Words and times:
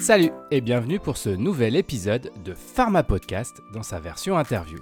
Salut 0.00 0.30
et 0.50 0.62
bienvenue 0.62 0.98
pour 0.98 1.18
ce 1.18 1.28
nouvel 1.28 1.76
épisode 1.76 2.32
de 2.42 2.54
Pharma 2.54 3.02
Podcast 3.02 3.60
dans 3.74 3.82
sa 3.82 4.00
version 4.00 4.38
interview. 4.38 4.78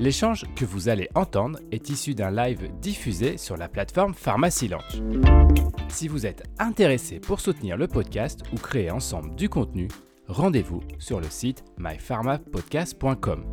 L'échange 0.00 0.44
que 0.56 0.64
vous 0.64 0.88
allez 0.88 1.08
entendre 1.14 1.60
est 1.70 1.88
issu 1.88 2.16
d'un 2.16 2.32
live 2.32 2.68
diffusé 2.80 3.38
sur 3.38 3.56
la 3.56 3.68
plateforme 3.68 4.12
Pharmacy 4.12 4.66
Launch. 4.66 5.00
Si 5.88 6.08
vous 6.08 6.26
êtes 6.26 6.42
intéressé 6.58 7.20
pour 7.20 7.38
soutenir 7.38 7.76
le 7.76 7.86
podcast 7.86 8.40
ou 8.52 8.56
créer 8.56 8.90
ensemble 8.90 9.36
du 9.36 9.48
contenu, 9.48 9.86
rendez-vous 10.26 10.80
sur 10.98 11.20
le 11.20 11.30
site 11.30 11.62
mypharmapodcast.com. 11.78 13.44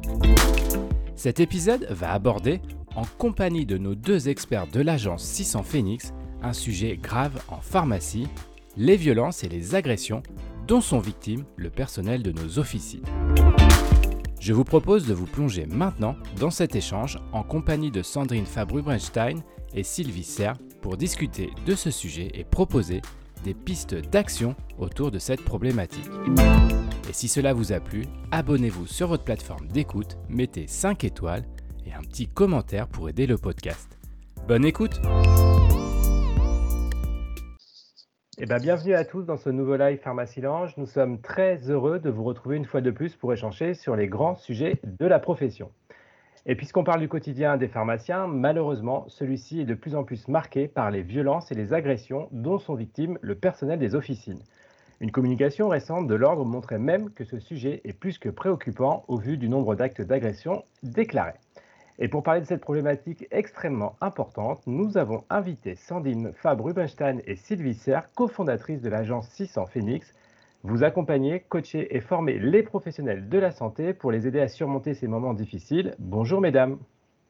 Cet 1.15 1.39
épisode 1.39 1.85
va 1.91 2.11
aborder, 2.11 2.59
en 2.95 3.03
compagnie 3.19 3.67
de 3.67 3.77
nos 3.77 3.93
deux 3.93 4.29
experts 4.29 4.65
de 4.65 4.81
l'agence 4.81 5.23
600 5.25 5.61
Phoenix, 5.61 6.11
un 6.41 6.53
sujet 6.53 6.97
grave 6.97 7.39
en 7.49 7.61
pharmacie, 7.61 8.27
les 8.77 8.97
violences 8.97 9.43
et 9.43 9.49
les 9.49 9.75
agressions 9.75 10.23
dont 10.67 10.81
sont 10.81 10.99
victimes 10.99 11.45
le 11.57 11.69
personnel 11.69 12.23
de 12.23 12.31
nos 12.31 12.59
officines. 12.59 13.05
Je 14.39 14.53
vous 14.53 14.63
propose 14.63 15.05
de 15.05 15.13
vous 15.13 15.27
plonger 15.27 15.65
maintenant 15.67 16.15
dans 16.39 16.49
cet 16.49 16.75
échange 16.75 17.19
en 17.31 17.43
compagnie 17.43 17.91
de 17.91 18.01
Sandrine 18.01 18.45
Fabre-Brenstein 18.45 19.41
et 19.73 19.83
Sylvie 19.83 20.23
Serre 20.23 20.57
pour 20.81 20.97
discuter 20.97 21.51
de 21.65 21.75
ce 21.75 21.91
sujet 21.91 22.31
et 22.33 22.43
proposer 22.43 23.01
des 23.43 23.53
pistes 23.53 23.95
d'action 23.95 24.55
autour 24.79 25.11
de 25.11 25.19
cette 25.19 25.43
problématique. 25.43 26.09
Et 27.09 27.13
si 27.13 27.27
cela 27.27 27.53
vous 27.53 27.71
a 27.71 27.79
plu, 27.79 28.05
abonnez-vous 28.31 28.87
sur 28.87 29.07
votre 29.07 29.23
plateforme 29.23 29.67
d'écoute, 29.67 30.17
mettez 30.29 30.67
5 30.67 31.03
étoiles 31.03 31.45
et 31.85 31.93
un 31.93 32.01
petit 32.01 32.27
commentaire 32.27 32.87
pour 32.87 33.09
aider 33.09 33.27
le 33.27 33.37
podcast. 33.37 33.97
Bonne 34.47 34.65
écoute 34.65 34.99
Eh 38.43 38.47
ben, 38.47 38.57
bienvenue 38.57 38.95
à 38.95 39.05
tous 39.05 39.21
dans 39.21 39.37
ce 39.37 39.51
nouveau 39.51 39.75
live 39.75 39.99
Pharmacie 39.99 40.41
Lange. 40.41 40.75
Nous 40.75 40.87
sommes 40.87 41.21
très 41.21 41.69
heureux 41.69 41.99
de 41.99 42.09
vous 42.09 42.23
retrouver 42.23 42.57
une 42.57 42.65
fois 42.65 42.81
de 42.81 42.89
plus 42.89 43.15
pour 43.15 43.31
échanger 43.31 43.75
sur 43.75 43.95
les 43.95 44.07
grands 44.07 44.33
sujets 44.33 44.79
de 44.83 45.05
la 45.05 45.19
profession. 45.19 45.69
Et 46.47 46.55
puisqu'on 46.55 46.83
parle 46.83 47.01
du 47.01 47.07
quotidien 47.07 47.57
des 47.57 47.67
pharmaciens, 47.67 48.25
malheureusement, 48.25 49.05
celui-ci 49.09 49.61
est 49.61 49.65
de 49.65 49.75
plus 49.75 49.93
en 49.93 50.03
plus 50.03 50.27
marqué 50.27 50.67
par 50.67 50.89
les 50.89 51.03
violences 51.03 51.51
et 51.51 51.55
les 51.55 51.71
agressions 51.71 52.29
dont 52.31 52.57
sont 52.57 52.73
victimes 52.73 53.19
le 53.21 53.35
personnel 53.35 53.77
des 53.77 53.93
officines. 53.93 54.41
Une 55.01 55.11
communication 55.11 55.69
récente 55.69 56.07
de 56.07 56.15
l'ordre 56.15 56.43
montrait 56.43 56.79
même 56.79 57.11
que 57.11 57.23
ce 57.23 57.37
sujet 57.37 57.81
est 57.83 57.93
plus 57.93 58.17
que 58.17 58.29
préoccupant 58.29 59.05
au 59.07 59.17
vu 59.17 59.37
du 59.37 59.49
nombre 59.49 59.75
d'actes 59.75 60.01
d'agression 60.01 60.63
déclarés. 60.81 61.37
Et 62.03 62.07
pour 62.07 62.23
parler 62.23 62.41
de 62.41 62.47
cette 62.47 62.61
problématique 62.61 63.27
extrêmement 63.29 63.95
importante, 64.01 64.63
nous 64.65 64.97
avons 64.97 65.23
invité 65.29 65.75
Sandine 65.75 66.33
Fabre-Rubenstein 66.33 67.21
et 67.27 67.35
Sylvie 67.35 67.75
Serre, 67.75 68.11
cofondatrices 68.15 68.81
de 68.81 68.89
l'agence 68.89 69.29
600 69.29 69.67
Phoenix. 69.67 70.11
Vous 70.63 70.83
accompagnez, 70.83 71.41
coacher 71.41 71.95
et 71.95 72.01
former 72.01 72.39
les 72.39 72.63
professionnels 72.63 73.29
de 73.29 73.37
la 73.37 73.51
santé 73.51 73.93
pour 73.93 74.11
les 74.11 74.25
aider 74.25 74.39
à 74.39 74.47
surmonter 74.47 74.95
ces 74.95 75.07
moments 75.07 75.35
difficiles. 75.35 75.93
Bonjour 75.99 76.41
mesdames. 76.41 76.79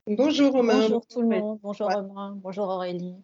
Bonjour 0.07 0.53
Romain. 0.53 0.79
Bonjour 0.83 1.05
tout 1.05 1.21
le 1.21 1.27
monde. 1.27 1.59
Bonjour 1.61 1.89
Romain. 1.91 2.37
Bonjour 2.41 2.69
Aurélie. 2.69 3.17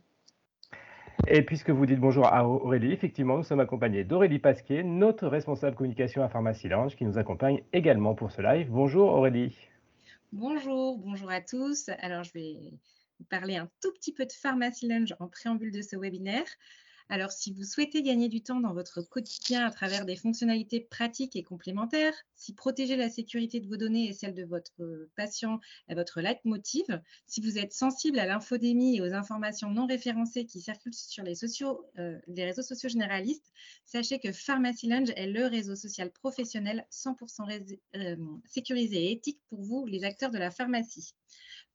Et 1.28 1.44
puisque 1.44 1.70
vous 1.70 1.86
dites 1.86 2.02
bonjour 2.02 2.28
à 2.28 2.46
Aurélie, 2.46 2.92
effectivement, 2.92 3.38
nous 3.38 3.44
sommes 3.44 3.62
accompagnés 3.62 4.04
d'Aurélie 4.04 4.40
Pasquier, 4.40 4.84
notre 4.84 5.28
responsable 5.28 5.78
communication 5.78 6.24
à 6.24 6.28
Pharmacie 6.28 6.68
Lounge, 6.68 6.98
qui 6.98 7.06
nous 7.06 7.18
accompagne 7.18 7.62
également 7.72 8.16
pour 8.16 8.32
ce 8.32 8.42
live. 8.42 8.68
Bonjour 8.70 9.14
Aurélie. 9.14 9.56
Bonjour, 10.34 10.98
bonjour 10.98 11.32
à 11.32 11.40
tous. 11.40 11.88
Alors, 12.00 12.24
je 12.26 12.34
vais 12.34 12.58
vous 13.18 13.26
parler 13.30 13.56
un 13.56 13.72
tout 13.82 13.94
petit 13.94 14.12
peu 14.14 14.26
de 14.26 14.32
Pharmacy 14.34 14.86
Lunge 14.86 15.16
en 15.22 15.30
préambule 15.30 15.72
de 15.72 15.82
ce 15.82 15.96
webinaire. 15.96 16.46
Alors, 17.10 17.32
si 17.32 17.54
vous 17.54 17.64
souhaitez 17.64 18.02
gagner 18.02 18.28
du 18.28 18.42
temps 18.42 18.60
dans 18.60 18.74
votre 18.74 19.02
quotidien 19.02 19.66
à 19.66 19.72
travers 19.72 20.04
des 20.04 20.18
fonctionnalités 20.18 20.82
pratiques 20.82 21.38
et 21.38 21.44
complémentaires, 21.44 22.14
si 22.36 22.54
protéger 22.54 22.98
la 22.98 23.10
sécurité 23.10 23.62
de 23.62 23.68
vos 23.68 23.78
données 23.78 24.10
et 24.10 24.14
celle 24.14 24.34
de 24.34 24.44
votre 24.44 25.08
patient 25.16 25.62
est 25.88 25.96
votre 25.96 26.20
leitmotiv, 26.20 27.02
si 27.26 27.40
vous 27.40 27.58
êtes 27.58 27.72
sensible 27.72 28.20
à 28.20 28.26
l'infodémie 28.26 28.98
et 28.98 29.02
aux 29.02 29.14
informations 29.14 29.72
non 29.72 29.88
référencées 29.88 30.46
qui 30.46 30.60
circulent 30.60 30.94
sur 30.94 31.24
les, 31.24 31.46
euh, 31.98 32.20
réseaux 32.28 32.62
sociaux 32.62 32.90
généralistes, 32.90 33.54
sachez 33.86 34.20
que 34.20 34.34
Pharmacy 34.34 34.88
Lounge 34.88 35.14
est 35.16 35.28
le 35.28 35.46
réseau 35.46 35.78
social 35.78 36.12
professionnel 36.12 36.86
100% 36.92 37.78
euh, 37.96 38.16
sécurisé 38.46 39.06
et 39.06 39.12
éthique 39.14 39.40
pour 39.50 39.62
vous, 39.62 39.86
les 39.86 40.04
acteurs 40.04 40.32
de 40.32 40.38
la 40.38 40.52
pharmacie. 40.52 41.14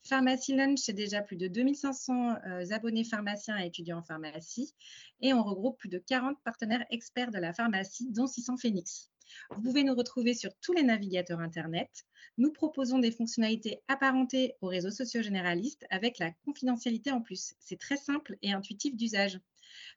Pharmacy 0.04 0.54
Lunch, 0.54 0.80
c'est 0.80 0.92
déjà 0.92 1.22
plus 1.22 1.36
de 1.36 1.46
2500 1.46 2.36
euh, 2.46 2.64
abonnés 2.70 3.04
pharmaciens 3.04 3.58
et 3.58 3.66
étudiants 3.66 3.98
en 3.98 4.02
pharmacie. 4.02 4.74
Et 5.20 5.32
on 5.32 5.42
regroupe 5.42 5.78
plus 5.78 5.88
de 5.88 5.98
40 5.98 6.36
partenaires 6.44 6.84
experts 6.90 7.30
de 7.30 7.38
la 7.38 7.52
pharmacie, 7.52 8.10
dont 8.10 8.26
600 8.26 8.56
Phoenix. 8.56 9.10
Vous 9.50 9.62
pouvez 9.62 9.84
nous 9.84 9.94
retrouver 9.94 10.34
sur 10.34 10.50
tous 10.60 10.72
les 10.72 10.82
navigateurs 10.82 11.40
Internet. 11.40 12.04
Nous 12.36 12.52
proposons 12.52 12.98
des 12.98 13.12
fonctionnalités 13.12 13.80
apparentées 13.88 14.54
aux 14.60 14.66
réseaux 14.66 14.90
sociaux 14.90 15.22
généralistes 15.22 15.86
avec 15.90 16.18
la 16.18 16.32
confidentialité 16.44 17.12
en 17.12 17.20
plus. 17.20 17.54
C'est 17.60 17.78
très 17.78 17.96
simple 17.96 18.36
et 18.42 18.52
intuitif 18.52 18.96
d'usage. 18.96 19.38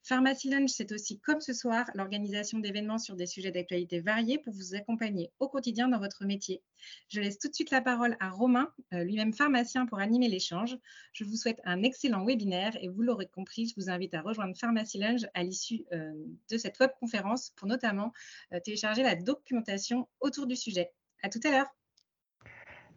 Pharmacy 0.03 0.49
Lunch, 0.49 0.71
c'est 0.71 0.91
aussi, 0.91 1.19
comme 1.19 1.41
ce 1.41 1.53
soir, 1.53 1.85
l'organisation 1.93 2.59
d'événements 2.59 2.97
sur 2.97 3.15
des 3.15 3.25
sujets 3.25 3.51
d'actualité 3.51 3.99
variés 3.99 4.37
pour 4.37 4.53
vous 4.53 4.75
accompagner 4.75 5.31
au 5.39 5.47
quotidien 5.47 5.87
dans 5.87 5.99
votre 5.99 6.25
métier. 6.25 6.61
Je 7.09 7.21
laisse 7.21 7.39
tout 7.39 7.47
de 7.47 7.53
suite 7.53 7.71
la 7.71 7.81
parole 7.81 8.17
à 8.19 8.29
Romain, 8.29 8.71
euh, 8.93 9.03
lui-même 9.03 9.33
pharmacien, 9.33 9.85
pour 9.85 9.99
animer 9.99 10.27
l'échange. 10.27 10.77
Je 11.13 11.23
vous 11.23 11.35
souhaite 11.35 11.59
un 11.63 11.83
excellent 11.83 12.25
webinaire 12.25 12.75
et 12.81 12.87
vous 12.87 13.01
l'aurez 13.01 13.27
compris, 13.27 13.67
je 13.67 13.75
vous 13.77 13.89
invite 13.89 14.13
à 14.13 14.21
rejoindre 14.21 14.55
Pharmacy 14.57 15.01
à 15.33 15.43
l'issue 15.43 15.85
euh, 15.91 16.11
de 16.49 16.57
cette 16.57 16.79
webconférence 16.79 17.51
pour 17.55 17.67
notamment 17.67 18.11
euh, 18.53 18.59
télécharger 18.59 19.03
la 19.03 19.15
documentation 19.15 20.07
autour 20.19 20.47
du 20.47 20.55
sujet. 20.55 20.91
À 21.21 21.29
tout 21.29 21.39
à 21.43 21.51
l'heure. 21.51 21.84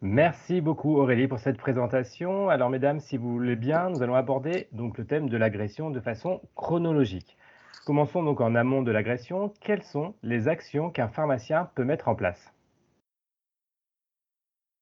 Merci 0.01 0.61
beaucoup 0.61 0.95
Aurélie 0.97 1.27
pour 1.27 1.39
cette 1.39 1.57
présentation. 1.57 2.47
Alors 2.47 2.69
mesdames, 2.69 3.01
si 3.01 3.17
vous 3.17 3.33
voulez 3.33 3.57
bien, 3.57 3.89
nous 3.89 4.01
allons 4.01 4.15
aborder 4.15 4.69
donc 4.71 4.97
le 4.97 5.05
thème 5.05 5.27
de 5.27 5.35
l'agression 5.35 5.89
de 5.89 5.99
façon 5.99 6.41
chronologique. 6.55 7.37
Commençons 7.85 8.23
donc 8.23 8.39
en 8.39 8.55
amont 8.55 8.81
de 8.81 8.91
l'agression. 8.91 9.51
Quelles 9.59 9.83
sont 9.83 10.13
les 10.23 10.47
actions 10.47 10.89
qu'un 10.89 11.09
pharmacien 11.09 11.69
peut 11.75 11.83
mettre 11.83 12.07
en 12.07 12.15
place? 12.15 12.53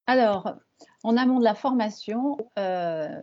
Alors, 0.06 0.54
en 1.04 1.18
amont 1.18 1.40
de 1.40 1.44
la 1.44 1.56
formation, 1.56 2.38
euh, 2.60 3.20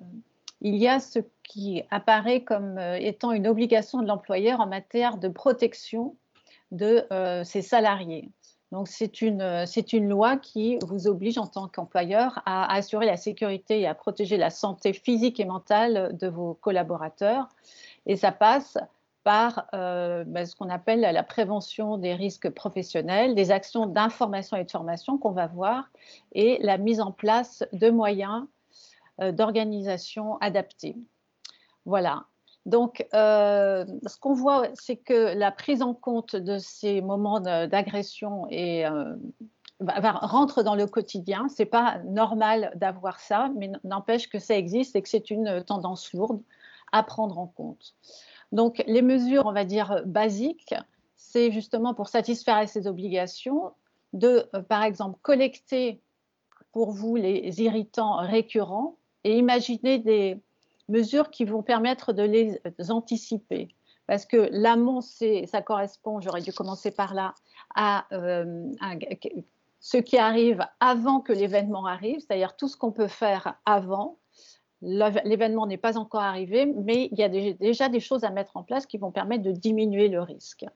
il 0.60 0.74
y 0.74 0.88
a 0.88 0.98
ce 0.98 1.20
qui 1.44 1.84
apparaît 1.90 2.42
comme 2.42 2.76
euh, 2.76 2.96
étant 2.96 3.30
une 3.30 3.46
obligation 3.46 4.02
de 4.02 4.08
l'employeur 4.08 4.60
en 4.60 4.66
matière 4.66 5.16
de 5.16 5.28
protection 5.28 6.16
de 6.72 7.06
euh, 7.12 7.44
ses 7.44 7.62
salariés. 7.62 8.30
Donc, 8.74 8.88
c'est 8.88 9.22
une, 9.22 9.40
euh, 9.40 9.66
c'est 9.66 9.92
une 9.92 10.08
loi 10.08 10.36
qui 10.36 10.80
vous 10.84 11.06
oblige 11.06 11.38
en 11.38 11.46
tant 11.46 11.68
qu'employeur 11.68 12.42
à, 12.44 12.74
assurer 12.74 13.06
la 13.06 13.16
sécurité 13.16 13.82
et 13.82 13.86
à 13.86 13.94
protéger 13.94 14.36
la 14.36 14.50
santé 14.50 14.92
physique 14.92 15.38
et 15.38 15.44
mentale 15.44 16.18
de 16.18 16.26
vos 16.26 16.54
collaborateurs. 16.54 17.48
Et 18.06 18.16
ça 18.16 18.32
passe 18.32 18.76
par 19.22 19.68
euh, 19.74 20.24
ben, 20.26 20.44
ce 20.44 20.56
qu'on 20.56 20.70
appelle 20.70 21.02
la 21.02 21.22
prévention 21.22 21.98
des 21.98 22.14
risques 22.14 22.50
professionnels, 22.50 23.36
des 23.36 23.52
actions 23.52 23.86
d'information 23.86 24.56
et 24.56 24.64
de 24.64 24.70
formation 24.72 25.18
qu'on 25.18 25.30
va 25.30 25.46
voir, 25.46 25.88
et 26.32 26.58
la 26.60 26.76
mise 26.76 27.00
en 27.00 27.12
place 27.12 27.62
de 27.72 27.90
moyens 27.90 28.44
euh, 29.20 29.30
d'organisation 29.30 30.36
adaptés. 30.38 30.96
Voilà. 31.84 32.24
Donc, 32.66 33.06
euh, 33.12 33.84
ce 34.06 34.18
qu'on 34.18 34.32
voit, 34.32 34.68
c'est 34.74 34.96
que 34.96 35.36
la 35.36 35.52
prise 35.52 35.82
en 35.82 35.92
compte 35.92 36.34
de 36.34 36.58
ces 36.58 37.02
moments 37.02 37.40
d'agression 37.40 38.46
euh, 38.52 39.16
rentre 39.80 40.62
dans 40.62 40.74
le 40.74 40.86
quotidien. 40.86 41.48
Ce 41.48 41.62
n'est 41.62 41.68
pas 41.68 41.98
normal 42.06 42.72
d'avoir 42.76 43.20
ça, 43.20 43.50
mais 43.56 43.70
n'empêche 43.84 44.28
que 44.28 44.38
ça 44.38 44.56
existe 44.56 44.96
et 44.96 45.02
que 45.02 45.08
c'est 45.08 45.30
une 45.30 45.62
tendance 45.64 46.12
lourde 46.14 46.40
à 46.92 47.02
prendre 47.02 47.38
en 47.38 47.46
compte. 47.46 47.94
Donc, 48.52 48.82
les 48.86 49.02
mesures, 49.02 49.44
on 49.46 49.52
va 49.52 49.64
dire, 49.64 50.02
basiques, 50.06 50.74
c'est 51.16 51.50
justement 51.50 51.92
pour 51.92 52.08
satisfaire 52.08 52.56
à 52.56 52.66
ces 52.66 52.86
obligations 52.86 53.72
de, 54.14 54.48
euh, 54.54 54.62
par 54.62 54.84
exemple, 54.84 55.18
collecter 55.20 56.00
pour 56.72 56.92
vous 56.92 57.16
les 57.16 57.62
irritants 57.62 58.16
récurrents 58.16 58.96
et 59.22 59.36
imaginer 59.36 59.98
des, 59.98 60.40
mesures 60.88 61.30
qui 61.30 61.44
vont 61.44 61.62
permettre 61.62 62.12
de 62.12 62.22
les 62.22 62.60
anticiper. 62.90 63.68
Parce 64.06 64.26
que 64.26 64.48
l'amont, 64.50 65.00
ça 65.00 65.62
correspond, 65.62 66.20
j'aurais 66.20 66.42
dû 66.42 66.52
commencer 66.52 66.90
par 66.90 67.14
là, 67.14 67.34
à, 67.74 68.04
euh, 68.12 68.70
ce 69.80 69.96
qui 69.96 70.18
arrive 70.18 70.64
avant 70.80 71.20
que 71.20 71.32
l'événement 71.32 71.86
arrive, 71.86 72.20
c'est-à-dire 72.20 72.56
tout 72.56 72.68
ce 72.68 72.76
qu'on 72.76 72.92
peut 72.92 73.08
faire 73.08 73.58
avant. 73.64 74.18
L'événement 74.82 75.66
n'est 75.66 75.78
pas 75.78 75.96
encore 75.96 76.20
arrivé, 76.20 76.66
mais 76.66 77.08
il 77.12 77.18
y 77.18 77.22
a 77.22 77.28
déjà 77.28 77.88
des 77.88 78.00
choses 78.00 78.24
à 78.24 78.30
mettre 78.30 78.56
en 78.58 78.62
place 78.62 78.84
qui 78.84 78.98
vont 78.98 79.10
permettre 79.10 79.42
de 79.42 79.52
diminuer 79.52 80.08
le 80.08 80.20
risque. 80.20 80.66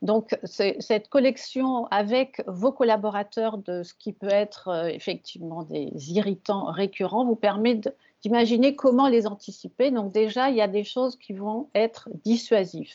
Donc, 0.00 0.38
cette 0.44 1.08
collection 1.08 1.86
avec 1.86 2.42
vos 2.46 2.72
collaborateurs 2.72 3.58
de 3.58 3.82
ce 3.82 3.94
qui 3.94 4.12
peut 4.12 4.28
être 4.30 4.68
euh, 4.68 4.84
effectivement 4.86 5.62
des 5.62 5.90
irritants 6.12 6.70
récurrents 6.70 7.24
vous 7.24 7.36
permet 7.36 7.76
de, 7.76 7.94
d'imaginer 8.24 8.74
comment 8.74 9.06
les 9.06 9.26
anticiper. 9.26 9.90
Donc 9.90 10.10
déjà, 10.10 10.48
il 10.48 10.56
y 10.56 10.62
a 10.62 10.68
des 10.68 10.82
choses 10.82 11.16
qui 11.16 11.34
vont 11.34 11.68
être 11.74 12.08
dissuasives. 12.24 12.94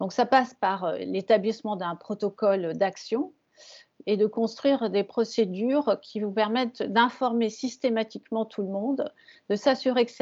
Donc 0.00 0.14
ça 0.14 0.24
passe 0.24 0.54
par 0.54 0.94
l'établissement 0.94 1.76
d'un 1.76 1.96
protocole 1.96 2.72
d'action 2.72 3.32
et 4.06 4.16
de 4.16 4.26
construire 4.26 4.88
des 4.88 5.04
procédures 5.04 5.98
qui 6.00 6.20
vous 6.20 6.32
permettent 6.32 6.82
d'informer 6.82 7.50
systématiquement 7.50 8.46
tout 8.46 8.62
le 8.62 8.68
monde, 8.68 9.12
de 9.50 9.54
s'assurer 9.54 10.06
que 10.06 10.12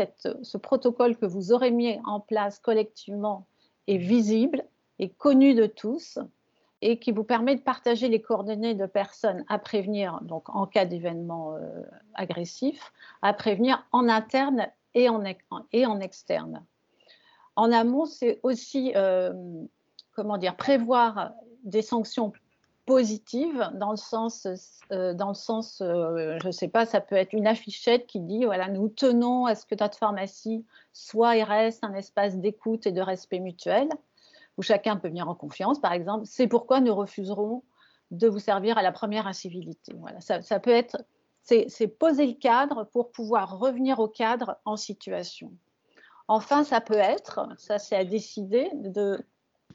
ce 0.43 0.57
protocole 0.57 1.17
que 1.17 1.27
vous 1.27 1.53
aurez 1.53 1.71
mis 1.71 1.97
en 2.05 2.19
place 2.19 2.59
collectivement 2.59 3.47
est 3.87 3.99
visible, 3.99 4.65
est 4.99 5.11
connu 5.11 5.55
de 5.55 5.67
tous 5.67 6.19
et 6.83 6.99
qui 6.99 7.13
vous 7.13 7.25
permet 7.25 7.57
de 7.57 7.61
partager 7.61 8.09
les 8.09 8.21
coordonnées 8.21 8.75
de 8.75 8.87
personnes 8.87 9.45
à 9.49 9.59
prévenir, 9.59 10.21
donc 10.23 10.49
en 10.55 10.67
cas 10.67 10.85
d'événement 10.85 11.55
euh, 11.55 11.83
agressif, 12.15 12.93
à 13.23 13.33
prévenir 13.33 13.87
en 13.93 14.09
interne 14.09 14.69
et 14.95 15.09
en, 15.09 15.25
externe. 16.01 16.65
En 17.55 17.71
amont, 17.73 18.07
c'est 18.07 18.41
aussi 18.43 18.93
euh, 18.95 19.33
comment 20.15 20.39
dire, 20.39 20.57
prévoir 20.57 21.33
des 21.65 21.83
sanctions 21.83 22.33
positive 22.87 23.69
dans 23.75 23.91
le 23.91 23.97
sens, 23.97 24.47
euh, 24.93 25.13
dans 25.13 25.29
le 25.29 25.35
sens 25.35 25.79
je 25.81 26.47
ne 26.47 26.53
sais 26.53 26.69
pas, 26.69 26.87
ça 26.87 27.01
peut 27.01 27.17
être 27.17 27.33
une 27.33 27.47
affichette 27.47 28.07
qui 28.07 28.21
dit, 28.21 28.45
voilà, 28.45 28.69
nous 28.69 28.89
tenons 28.89 29.47
à 29.47 29.55
ce 29.55 29.67
que 29.67 29.75
notre 29.79 29.99
pharmacie 29.99 30.65
soit 30.93 31.37
et 31.37 31.43
reste 31.43 31.83
un 31.85 31.95
espace 31.95 32.37
d'écoute 32.37 32.87
et 32.87 32.93
de 32.93 33.01
respect 33.01 33.41
mutuel, 33.41 33.89
où 34.57 34.63
chacun 34.63 34.97
peut 34.97 35.09
venir 35.09 35.29
en 35.29 35.35
confiance, 35.35 35.81
par 35.81 35.93
exemple. 35.93 36.25
C'est 36.27 36.47
pourquoi 36.47 36.81
nous 36.81 36.95
refuserons 36.95 37.63
de 38.11 38.29
vous 38.29 38.39
servir 38.39 38.79
à 38.79 38.83
la 38.83 38.93
première 38.93 39.27
incivilité. 39.27 39.93
Voilà, 39.99 40.21
ça, 40.21 40.61
peut 40.61 40.71
être, 40.71 40.99
c'est 41.43 41.89
poser 41.89 42.27
le 42.27 42.35
cadre 42.35 42.85
pour 42.93 43.11
pouvoir 43.11 43.59
revenir 43.59 43.99
au 43.99 44.09
cadre 44.09 44.57
en 44.65 44.77
situation. 44.77 45.53
Enfin, 46.29 46.65
ça 46.65 46.81
peut 46.81 46.95
être, 46.95 47.49
ça 47.57 47.79
c'est 47.79 47.97
à 47.97 48.05
décider, 48.05 48.69
de 48.75 49.19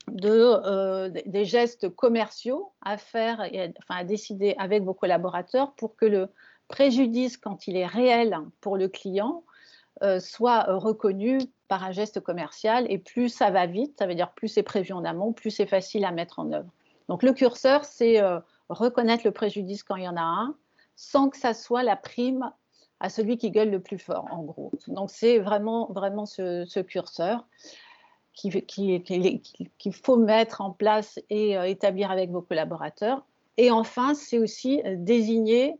euh, 0.09 1.09
des 1.25 1.45
gestes 1.45 1.89
commerciaux 1.89 2.73
à 2.81 2.97
faire, 2.97 3.39
enfin 3.39 3.99
à 3.99 4.03
décider 4.03 4.55
avec 4.57 4.83
vos 4.83 4.93
collaborateurs 4.93 5.73
pour 5.73 5.95
que 5.95 6.05
le 6.05 6.29
préjudice, 6.67 7.37
quand 7.37 7.67
il 7.67 7.77
est 7.77 7.85
réel 7.85 8.37
pour 8.61 8.77
le 8.77 8.87
client, 8.87 9.43
soit 10.19 10.63
reconnu 10.67 11.39
par 11.67 11.83
un 11.83 11.91
geste 11.91 12.19
commercial. 12.19 12.85
Et 12.89 12.97
plus 12.97 13.29
ça 13.29 13.49
va 13.51 13.65
vite, 13.65 13.97
ça 13.97 14.07
veut 14.07 14.15
dire 14.15 14.31
plus 14.31 14.47
c'est 14.47 14.63
prévu 14.63 14.93
en 14.93 15.05
amont, 15.05 15.31
plus 15.33 15.51
c'est 15.51 15.65
facile 15.65 16.03
à 16.05 16.11
mettre 16.11 16.39
en 16.39 16.51
œuvre. 16.51 16.71
Donc 17.11 17.23
le 17.23 17.33
curseur, 17.33 17.83
c'est 17.83 18.21
euh, 18.21 18.39
reconnaître 18.69 19.25
le 19.25 19.31
préjudice 19.31 19.83
quand 19.83 19.97
il 19.97 20.03
y 20.03 20.07
en 20.07 20.15
a 20.15 20.21
un, 20.21 20.55
sans 20.95 21.29
que 21.29 21.37
ça 21.37 21.53
soit 21.53 21.83
la 21.83 21.97
prime 21.97 22.51
à 23.01 23.09
celui 23.09 23.37
qui 23.37 23.51
gueule 23.51 23.69
le 23.69 23.81
plus 23.81 23.97
fort, 23.97 24.27
en 24.31 24.43
gros. 24.43 24.71
Donc 24.87 25.11
c'est 25.11 25.39
vraiment, 25.39 25.87
vraiment 25.91 26.25
ce, 26.25 26.81
curseur 26.81 27.45
qu'il 28.33 28.63
faut 29.91 30.15
mettre 30.15 30.61
en 30.61 30.71
place 30.71 31.19
et 31.29 31.57
euh, 31.57 31.63
établir 31.63 32.11
avec 32.11 32.29
vos 32.29 32.41
collaborateurs. 32.41 33.25
Et 33.57 33.71
enfin, 33.71 34.13
c'est 34.13 34.37
aussi 34.37 34.81
euh, 34.85 34.95
désigner 34.97 35.77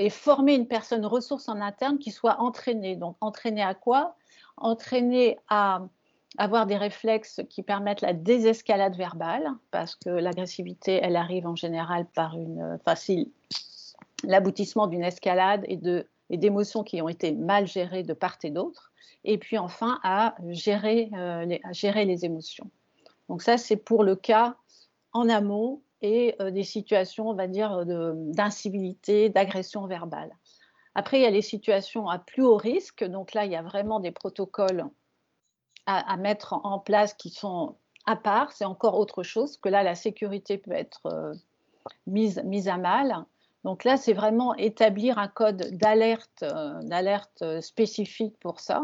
et 0.00 0.10
former 0.10 0.54
une 0.54 0.66
personne 0.66 1.04
ressource 1.06 1.48
en 1.48 1.60
interne 1.60 1.98
qui 1.98 2.10
soit 2.10 2.40
entraînée. 2.40 2.96
Donc, 2.96 3.16
entraînée 3.20 3.62
à 3.62 3.74
quoi? 3.74 4.16
Entraînée 4.56 5.38
à 5.48 5.82
avoir 6.38 6.66
des 6.66 6.76
réflexes 6.76 7.40
qui 7.48 7.62
permettent 7.62 8.00
la 8.00 8.12
désescalade 8.12 8.96
verbale, 8.96 9.50
parce 9.70 9.96
que 9.96 10.10
l'agressivité, 10.10 11.00
elle 11.02 11.16
arrive 11.16 11.46
en 11.46 11.56
général 11.56 12.06
par 12.14 12.36
une 12.36 12.78
facile 12.84 13.30
l'aboutissement 14.24 14.86
d'une 14.86 15.02
escalade 15.02 15.64
et 15.66 16.36
d'émotions 16.36 16.84
qui 16.84 17.00
ont 17.00 17.08
été 17.08 17.32
mal 17.32 17.66
gérées 17.66 18.02
de 18.02 18.12
part 18.12 18.36
et 18.42 18.50
d'autre 18.50 18.90
et 19.24 19.38
puis 19.38 19.58
enfin 19.58 19.98
à 20.02 20.34
gérer, 20.48 21.10
euh, 21.14 21.44
les 21.44 22.24
émotions. 22.24 22.70
Donc 23.28 23.42
ça, 23.42 23.58
c'est 23.58 23.76
pour 23.76 24.02
le 24.04 24.16
cas 24.16 24.56
en 25.12 25.28
amont 25.28 25.82
et 26.02 26.34
euh, 26.40 26.50
des 26.50 26.62
situations, 26.62 27.28
on 27.28 27.34
va 27.34 27.46
dire, 27.46 27.84
d'incivilité, 27.86 29.28
d'agression 29.28 29.86
verbale. 29.86 30.34
Après, 30.94 31.18
il 31.18 31.22
y 31.22 31.26
a 31.26 31.30
les 31.30 31.42
situations 31.42 32.08
à 32.08 32.18
plus 32.18 32.42
haut 32.42 32.56
risque. 32.56 33.04
Donc 33.04 33.34
là, 33.34 33.44
il 33.44 33.52
y 33.52 33.56
a 33.56 33.62
vraiment 33.62 34.00
des 34.00 34.10
protocoles 34.10 34.84
à, 35.86 36.16
mettre 36.16 36.52
en 36.52 36.78
place 36.78 37.14
qui 37.14 37.30
sont 37.30 37.76
à 38.06 38.16
part. 38.16 38.52
C'est 38.52 38.64
encore 38.64 38.98
autre 38.98 39.22
chose, 39.22 39.56
que 39.56 39.68
là, 39.68 39.82
la 39.82 39.94
sécurité 39.94 40.58
peut 40.58 40.72
être 40.72 41.06
euh, 41.06 41.32
mise, 42.06 42.42
mise 42.44 42.68
à 42.68 42.76
mal. 42.76 43.24
Donc 43.64 43.84
là, 43.84 43.96
c'est 43.96 44.12
vraiment 44.12 44.54
établir 44.54 45.18
un 45.18 45.28
code 45.28 45.70
d'alerte, 45.72 46.44
d'alerte 46.82 47.60
spécifique 47.60 48.38
pour 48.40 48.60
ça 48.60 48.82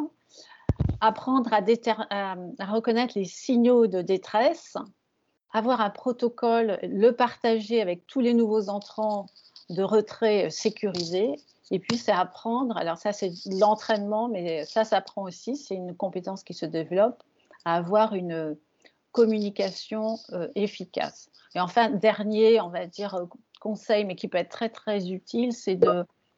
apprendre 1.00 1.50
à, 1.52 2.36
reconnaître 2.60 3.14
les 3.16 3.24
signaux 3.24 3.86
de 3.86 4.02
détresse, 4.02 4.76
avoir 5.56 5.80
un 5.80 5.90
protocole, 5.90 6.78
le 6.82 7.10
partager 7.12 7.80
avec 7.80 8.06
tous 8.06 8.20
les 8.20 8.34
nouveaux 8.34 8.68
entrants 8.68 9.26
de 9.70 9.82
retrait 9.82 10.50
sécurisé. 10.50 11.40
Et 11.70 11.78
puis, 11.78 11.96
c'est 11.96 12.12
apprendre, 12.12 12.76
alors 12.76 12.98
ça 12.98 13.12
c'est 13.12 13.32
l'entraînement, 13.46 14.28
mais 14.28 14.64
ça 14.66 14.84
s'apprend 14.84 15.22
aussi, 15.22 15.56
c'est 15.56 15.74
une 15.74 15.96
compétence 15.96 16.44
qui 16.44 16.54
se 16.54 16.66
développe, 16.66 17.22
à 17.64 17.74
avoir 17.74 18.14
une 18.14 18.56
communication 19.12 20.18
euh, 20.32 20.48
efficace. 20.54 21.30
Et 21.54 21.60
enfin, 21.60 21.90
dernier, 21.90 22.60
on 22.60 22.68
va 22.68 22.86
dire, 22.86 23.14
euh, 23.14 23.24
conseil, 23.60 24.04
mais 24.04 24.14
qui 24.14 24.28
peut 24.28 24.38
être 24.38 24.50
très 24.50 24.68
très 24.68 25.10
utile, 25.10 25.52
c'est 25.52 25.80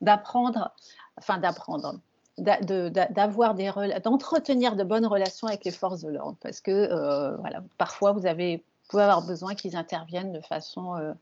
d'apprendre, 0.00 0.72
enfin 1.16 1.38
d'apprendre, 1.38 1.98
d'avoir 2.38 3.54
des 3.54 3.70
d'entretenir 4.04 4.76
de 4.76 4.84
bonnes 4.84 5.06
relations 5.06 5.48
avec 5.48 5.64
les 5.64 5.72
forces 5.72 6.02
de 6.02 6.10
l'ordre 6.10 6.36
parce 6.40 6.60
que 6.60 6.70
euh, 6.70 7.36
voilà 7.38 7.64
parfois 7.78 8.12
vous 8.12 8.26
avez 8.26 8.62
pouvez 8.88 9.02
avoir 9.02 9.26
besoin 9.26 9.54
qu'ils 9.54 9.76
interviennent 9.76 10.32
de 10.32 10.40
façon 10.40 10.96
euh, 10.96 11.12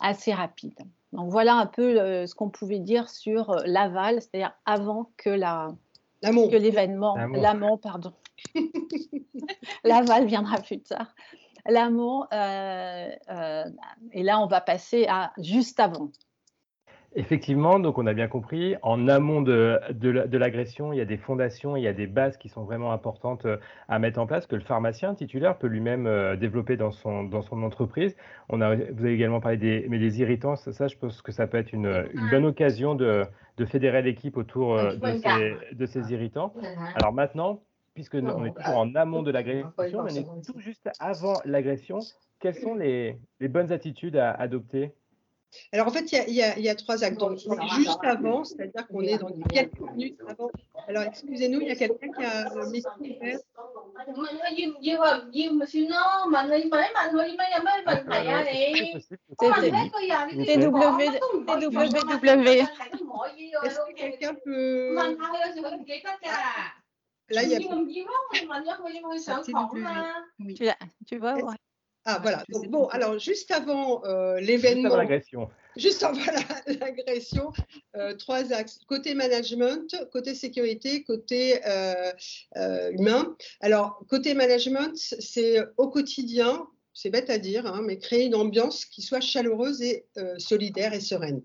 assez 0.00 0.32
rapide. 0.32 0.78
Donc 1.12 1.30
voilà 1.30 1.54
un 1.54 1.66
peu 1.66 2.00
euh, 2.00 2.26
ce 2.26 2.34
qu'on 2.34 2.50
pouvait 2.50 2.80
dire 2.80 3.08
sur 3.08 3.56
l'aval, 3.64 4.20
c'est-à-dire 4.20 4.52
avant 4.66 5.10
que 5.16 5.30
la 5.30 5.72
que 6.22 6.56
l'événement, 6.56 7.16
l'amont, 7.16 7.76
pardon. 7.76 8.12
l'aval 9.84 10.26
viendra 10.26 10.58
plus 10.58 10.80
tard. 10.80 11.14
L'amont, 11.66 12.24
et 12.32 14.22
là 14.22 14.40
on 14.40 14.46
va 14.46 14.60
passer 14.62 15.06
à 15.06 15.32
juste 15.38 15.80
avant. 15.80 16.10
Effectivement, 17.16 17.78
donc 17.78 17.98
on 17.98 18.06
a 18.06 18.12
bien 18.12 18.26
compris, 18.26 18.74
en 18.82 19.06
amont 19.06 19.40
de, 19.40 19.78
de, 19.92 20.36
l'agression, 20.36 20.92
il 20.92 20.96
y 20.96 21.00
a 21.00 21.04
des 21.04 21.16
fondations, 21.16 21.76
il 21.76 21.82
y 21.82 21.86
a 21.86 21.92
des 21.92 22.08
bases 22.08 22.36
qui 22.36 22.48
sont 22.48 22.64
vraiment 22.64 22.92
importantes 22.92 23.46
euh, 23.46 23.56
à 23.88 24.00
mettre 24.00 24.18
en 24.18 24.26
place, 24.26 24.48
que 24.48 24.56
le 24.56 24.62
pharmacien 24.62 25.14
titulaire 25.14 25.56
peut 25.56 25.68
lui-même 25.68 26.08
euh, 26.08 26.34
développer 26.34 26.76
dans 26.76 26.90
son, 26.90 27.22
dans 27.22 27.42
son 27.42 27.62
entreprise. 27.62 28.16
On 28.48 28.60
a, 28.60 28.74
vous 28.74 29.04
avez 29.04 29.14
également 29.14 29.40
parlé 29.40 29.56
des, 29.58 29.86
mais 29.88 30.00
des 30.00 30.20
irritants, 30.20 30.56
ça, 30.56 30.88
je 30.88 30.96
pense 30.96 31.22
que 31.22 31.30
ça 31.30 31.46
peut 31.46 31.58
être 31.58 31.72
une, 31.72 32.08
une 32.14 32.30
bonne 32.30 32.46
occasion 32.46 32.96
de, 32.96 33.24
de 33.58 33.64
fédérer 33.64 34.02
l'équipe 34.02 34.36
autour 34.36 34.74
euh, 34.74 34.96
de 34.96 35.12
ces, 35.12 35.74
de 35.74 35.86
ces 35.86 36.12
irritants. 36.12 36.52
Alors 36.96 37.12
maintenant, 37.12 37.62
puisque 37.94 38.14
on 38.14 38.44
est 38.44 38.54
toujours 38.54 38.76
en 38.76 38.92
amont 38.96 39.22
de 39.22 39.30
l'agression, 39.30 40.02
mais 40.02 40.18
on 40.28 40.38
est 40.38 40.44
tout 40.44 40.58
juste 40.58 40.90
avant 40.98 41.34
l'agression, 41.44 42.00
quelles 42.40 42.56
sont 42.56 42.74
les, 42.74 43.16
les 43.38 43.48
bonnes 43.48 43.70
attitudes 43.70 44.16
à 44.16 44.32
adopter? 44.32 44.92
Alors 45.72 45.88
en 45.88 45.90
fait, 45.90 46.12
il 46.12 46.34
y, 46.34 46.68
a, 46.68 46.74
trois 46.74 47.02
actes. 47.04 47.18
Donc, 47.18 47.38
juste 47.38 47.98
avant, 48.02 48.44
c'est-à-dire 48.44 48.86
qu'on 48.88 49.00
est 49.02 49.18
dans 49.18 49.30
quelques 49.52 49.80
minutes 49.80 50.20
avant. 50.28 50.50
Alors 50.88 51.02
excusez-nous, 51.04 51.60
il 51.60 51.68
y 51.68 51.70
a 51.70 51.76
quelqu'un 51.76 52.08
qui 52.12 52.24
a 52.24 52.54
le 52.54 52.70
micro 52.70 52.90
ouvert. 53.00 53.38
Est-ce 63.64 63.78
que 63.78 63.94
quelqu'un 63.94 64.34
peut. 64.44 64.94
Là, 67.30 67.42
il 67.42 67.50
y 67.50 67.54
a. 67.54 67.58
Tu 71.06 71.18
vois, 71.18 71.34
ah 72.06 72.18
voilà. 72.20 72.44
bon, 72.68 72.86
alors 72.88 73.18
juste 73.18 73.50
avant 73.50 74.04
euh, 74.04 74.38
l'événement, 74.38 74.94
juste 75.76 76.02
avant 76.02 76.20
l'agression, 76.66 77.50
euh, 77.96 78.14
trois 78.14 78.52
axes 78.52 78.80
côté 78.86 79.14
management, 79.14 79.96
côté 80.12 80.34
sécurité, 80.34 81.02
côté 81.02 81.60
euh, 81.66 82.12
humain. 82.90 83.34
Alors 83.60 84.00
côté 84.08 84.34
management, 84.34 84.96
c'est 84.96 85.64
au 85.78 85.88
quotidien 85.88 86.66
c'est 86.94 87.10
bête 87.10 87.28
à 87.28 87.38
dire, 87.38 87.66
hein, 87.66 87.82
mais 87.84 87.98
créer 87.98 88.24
une 88.24 88.36
ambiance 88.36 88.84
qui 88.84 89.02
soit 89.02 89.20
chaleureuse 89.20 89.82
et 89.82 90.06
euh, 90.16 90.38
solidaire 90.38 90.94
et 90.94 91.00
sereine. 91.00 91.42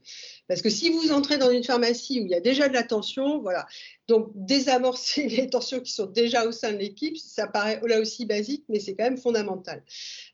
Parce 0.48 0.62
que 0.62 0.70
si 0.70 0.90
vous 0.90 1.12
entrez 1.12 1.40
dans 1.40 1.50
une 1.50 1.64
pharmacie 1.64 2.22
où 2.22 2.26
il 2.26 2.32
y 2.32 2.36
a 2.36 2.40
déjà 2.40 2.70
de 2.70 2.74
la 2.74 2.84
tension, 2.84 3.42
voilà, 3.42 3.66
donc 4.08 4.30
désamorcer 4.36 5.28
les 5.30 5.50
tensions 5.50 5.80
qui 5.80 5.92
sont 5.92 6.06
déjà 6.06 6.46
au 6.46 6.52
sein 6.52 6.72
de 6.72 6.78
l'équipe, 6.78 7.18
ça 7.18 7.48
paraît 7.48 7.82
là 7.84 8.00
aussi 8.00 8.28
basique, 8.28 8.64
mais 8.70 8.80
c'est 8.80 8.96
quand 8.96 9.06
même 9.06 9.18
fondamental. 9.18 9.84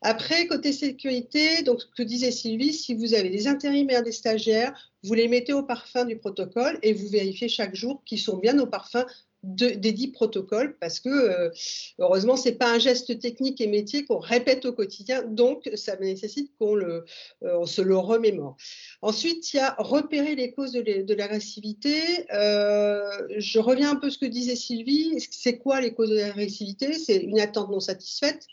Après, 0.02 0.46
côté 0.46 0.72
sécurité, 0.72 1.62
donc 1.62 1.80
ce 1.80 1.86
que 1.86 2.02
disait 2.02 2.30
Sylvie, 2.30 2.74
si 2.74 2.94
vous 2.94 3.14
avez 3.14 3.30
des 3.30 3.48
intérimaires, 3.48 4.02
des 4.02 4.12
stagiaires, 4.12 4.74
vous 5.02 5.14
les 5.14 5.28
mettez 5.28 5.54
au 5.54 5.62
parfum 5.62 6.04
du 6.04 6.18
protocole 6.18 6.78
et 6.82 6.92
vous 6.92 7.08
vérifiez 7.08 7.48
chaque 7.48 7.74
jour 7.74 8.02
qu'ils 8.04 8.18
sont 8.18 8.36
bien 8.36 8.58
au 8.58 8.66
parfum 8.66 9.06
des 9.42 9.92
dix 9.92 10.08
protocoles 10.08 10.76
parce 10.80 10.98
que 10.98 11.08
euh, 11.08 11.50
heureusement 11.98 12.36
c'est 12.36 12.56
pas 12.56 12.72
un 12.72 12.78
geste 12.78 13.18
technique 13.20 13.60
et 13.60 13.66
métier 13.66 14.04
qu'on 14.04 14.18
répète 14.18 14.64
au 14.64 14.72
quotidien 14.72 15.22
donc 15.22 15.70
ça 15.74 15.96
nécessite 15.96 16.52
qu'on 16.58 16.74
le 16.74 17.04
euh, 17.44 17.58
on 17.58 17.66
se 17.66 17.82
le 17.82 17.96
remémore. 17.96 18.56
Ensuite 19.02 19.52
il 19.52 19.58
y 19.58 19.60
a 19.60 19.76
repérer 19.78 20.34
les 20.34 20.52
causes 20.52 20.72
de 20.72 21.14
l'agressivité. 21.14 22.26
Euh, 22.32 23.04
je 23.36 23.58
reviens 23.58 23.92
un 23.92 23.96
peu 23.96 24.08
à 24.08 24.10
ce 24.10 24.18
que 24.18 24.26
disait 24.26 24.56
Sylvie. 24.56 25.14
C'est 25.30 25.58
quoi 25.58 25.80
les 25.80 25.94
causes 25.94 26.10
de 26.10 26.16
l'agressivité? 26.16 26.92
C'est 26.94 27.16
une 27.16 27.38
attente 27.38 27.70
non 27.70 27.80
satisfaite 27.80 28.46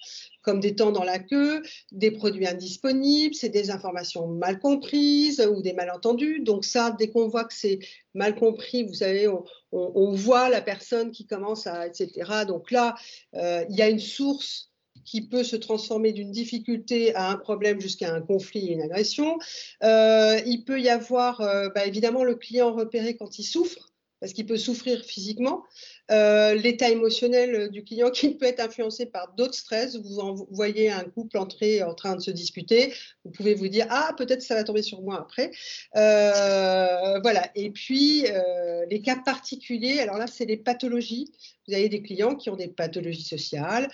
comme 0.43 0.59
des 0.59 0.75
temps 0.75 0.91
dans 0.91 1.03
la 1.03 1.19
queue, 1.19 1.63
des 1.91 2.11
produits 2.11 2.45
indisponibles, 2.45 3.33
c'est 3.33 3.49
des 3.49 3.71
informations 3.71 4.27
mal 4.27 4.59
comprises 4.59 5.41
ou 5.41 5.61
des 5.61 5.73
malentendus. 5.73 6.41
Donc 6.41 6.65
ça, 6.65 6.95
dès 6.97 7.09
qu'on 7.09 7.27
voit 7.27 7.45
que 7.45 7.53
c'est 7.53 7.79
mal 8.13 8.35
compris, 8.35 8.83
vous 8.83 8.93
savez, 8.93 9.27
on, 9.71 10.11
voit 10.11 10.49
la 10.49 10.61
personne 10.61 11.11
qui 11.11 11.25
commence 11.25 11.65
à, 11.65 11.87
etc. 11.87 12.45
Donc 12.47 12.69
là, 12.69 12.95
euh, 13.35 13.65
il 13.69 13.75
y 13.75 13.81
a 13.81 13.89
une 13.89 13.99
source 13.99 14.69
qui 15.05 15.27
peut 15.27 15.43
se 15.43 15.55
transformer 15.55 16.13
d'une 16.13 16.31
difficulté 16.31 17.13
à 17.15 17.29
un 17.29 17.35
problème 17.35 17.81
jusqu'à 17.81 18.13
un 18.13 18.21
conflit 18.21 18.69
et 18.69 18.73
une 18.73 18.81
agression. 18.81 19.37
Euh, 19.83 20.39
il 20.45 20.63
peut 20.63 20.79
y 20.79 20.89
avoir 20.89 21.41
euh, 21.41 21.69
bah, 21.69 21.85
évidemment 21.85 22.23
le 22.23 22.35
client 22.35 22.73
repéré 22.73 23.15
quand 23.15 23.39
il 23.39 23.43
souffre 23.43 23.92
parce 24.23 24.31
qu'il 24.31 24.45
peut 24.45 24.57
souffrir 24.57 25.03
physiquement. 25.03 25.65
Euh, 26.09 26.53
l'état 26.53 26.89
émotionnel 26.89 27.69
du 27.71 27.83
client 27.83 28.09
qui 28.09 28.35
peut 28.35 28.45
être 28.45 28.61
influencé 28.61 29.05
par 29.05 29.33
d'autres 29.35 29.53
stress. 29.53 29.97
Vous 29.97 30.47
voyez 30.49 30.89
un 30.89 31.03
couple 31.03 31.37
entrer 31.37 31.83
en 31.83 31.93
train 31.93 32.15
de 32.15 32.21
se 32.21 32.31
disputer, 32.31 32.93
vous 33.25 33.31
pouvez 33.31 33.53
vous 33.53 33.67
dire 33.67 33.85
ah 33.89 34.13
peut-être 34.17 34.41
ça 34.41 34.55
va 34.55 34.63
tomber 34.63 34.81
sur 34.81 35.01
moi 35.01 35.19
après. 35.19 35.51
Euh, 35.97 37.19
voilà. 37.19 37.51
Et 37.55 37.69
puis 37.71 38.25
euh, 38.29 38.85
les 38.89 39.01
cas 39.01 39.17
particuliers. 39.17 39.99
Alors 39.99 40.17
là 40.17 40.27
c'est 40.27 40.45
les 40.45 40.55
pathologies. 40.55 41.29
Vous 41.67 41.73
avez 41.73 41.89
des 41.89 42.01
clients 42.01 42.35
qui 42.35 42.49
ont 42.49 42.55
des 42.55 42.69
pathologies 42.69 43.23
sociales, 43.23 43.89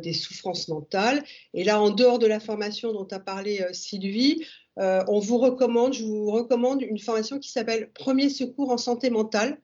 des 0.00 0.12
souffrances 0.12 0.68
mentales. 0.68 1.24
Et 1.54 1.64
là 1.64 1.80
en 1.80 1.90
dehors 1.90 2.20
de 2.20 2.26
la 2.26 2.38
formation 2.38 2.92
dont 2.92 3.06
a 3.10 3.18
parlé 3.18 3.64
Sylvie, 3.72 4.44
euh, 4.78 5.04
on 5.08 5.18
vous 5.18 5.38
recommande, 5.38 5.92
je 5.92 6.04
vous 6.04 6.30
recommande 6.30 6.82
une 6.82 6.98
formation 6.98 7.38
qui 7.38 7.50
s'appelle 7.50 7.90
Premier 7.92 8.28
secours 8.28 8.70
en 8.70 8.78
santé 8.78 9.10
mentale. 9.10 9.58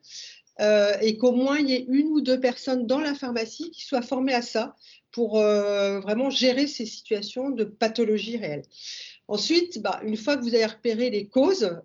Euh, 0.61 0.97
et 1.01 1.17
qu'au 1.17 1.31
moins 1.31 1.59
il 1.59 1.71
y 1.71 1.75
ait 1.75 1.85
une 1.87 2.09
ou 2.09 2.21
deux 2.21 2.41
personnes 2.41 2.85
dans 2.85 2.99
la 2.99 3.15
pharmacie 3.15 3.71
qui 3.71 3.85
soient 3.85 4.03
formées 4.03 4.35
à 4.35 4.43
ça 4.43 4.75
pour 5.13 5.39
euh, 5.39 6.01
vraiment 6.01 6.31
gérer 6.31 6.67
ces 6.67 6.85
situations 6.85 7.51
de 7.51 7.63
pathologie 7.63 8.39
réelle. 8.39 8.63
Ensuite, 9.29 9.81
bah, 9.81 10.01
une 10.03 10.17
fois 10.17 10.37
que 10.37 10.43
vous 10.43 10.57
avez 10.57 10.67
repéré 10.67 11.11
les 11.11 11.29
causes 11.29 11.79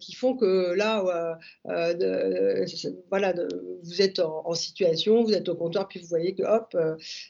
qui 0.00 0.14
font 0.14 0.34
que 0.34 0.72
là, 0.72 1.38
vous 1.66 4.02
êtes 4.02 4.18
en, 4.18 4.54
situation, 4.54 5.22
vous 5.22 5.34
êtes 5.34 5.48
au 5.48 5.54
comptoir, 5.54 5.86
puis 5.86 6.00
vous 6.00 6.06
voyez 6.06 6.34
que 6.34 6.42
hop, 6.42 6.74